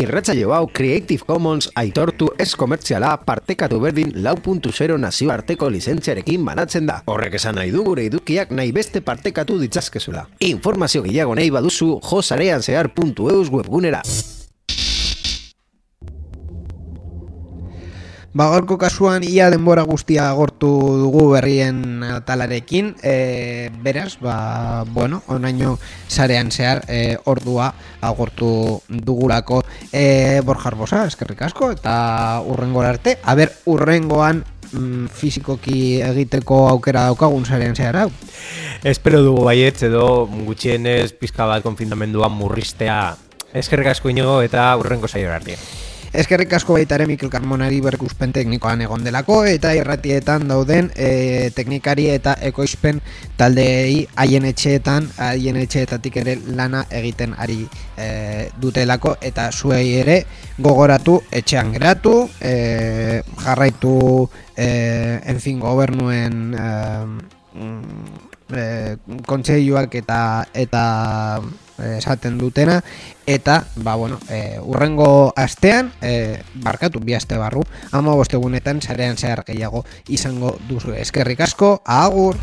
[0.00, 6.88] Irratsaio hau Creative Commons aitortu ez komertziala partekatu berdin lau puntu zero nazioarteko lizentziarekin banatzen
[6.88, 7.02] da.
[7.10, 10.28] Horrek esan nahi du gure edukiak nahi beste partekatu ditzazkezula.
[10.48, 14.00] Informazio gehiago nahi baduzu josarean zehar.eus webgunera.
[18.30, 20.68] Ba, gaurko kasuan ia denbora guztia agortu
[21.00, 30.38] dugu berrien atalarekin, e, beraz, ba, bueno, onaino sarean zehar e, ordua agortu dugulako e,
[30.46, 37.74] Borja Arbosa, eskerrik asko, eta urrengora arte, aber, urrengoan mm, fizikoki egiteko aukera daukagun sarean
[37.74, 38.08] zehar hau.
[38.86, 43.16] Espero dugu baietz edo gutxienez pizka bat konfinamenduan murristea.
[43.50, 45.58] Eskerrik asko inigo eta urrengo saio arte.
[46.10, 52.08] Eskerrik asko baita ere Mikel Carmonari berrikuspen teknikoan egon delako eta irratietan dauden e, teknikari
[52.10, 52.98] eta ekoizpen
[53.38, 57.60] taldeei haien etxeetan, haien etxeetatik ere lana egiten ari
[57.94, 58.08] e,
[58.58, 60.18] dutelako eta zuei ere
[60.58, 63.94] gogoratu etxean geratu, e, jarraitu
[64.56, 64.66] e,
[65.30, 66.66] en fin, gobernuen e,
[67.54, 68.96] mm, e,
[69.26, 70.20] kontseiluak eta
[70.54, 70.84] eta
[71.40, 72.80] eh, esaten dutena.
[73.26, 77.62] Eta ba bueno, e, urrengo astean e, barkatu bi aste barru
[77.92, 80.94] ama bostegunetan sarean zehar gehiago izango duzu.
[80.94, 82.36] Eskerrik asko agur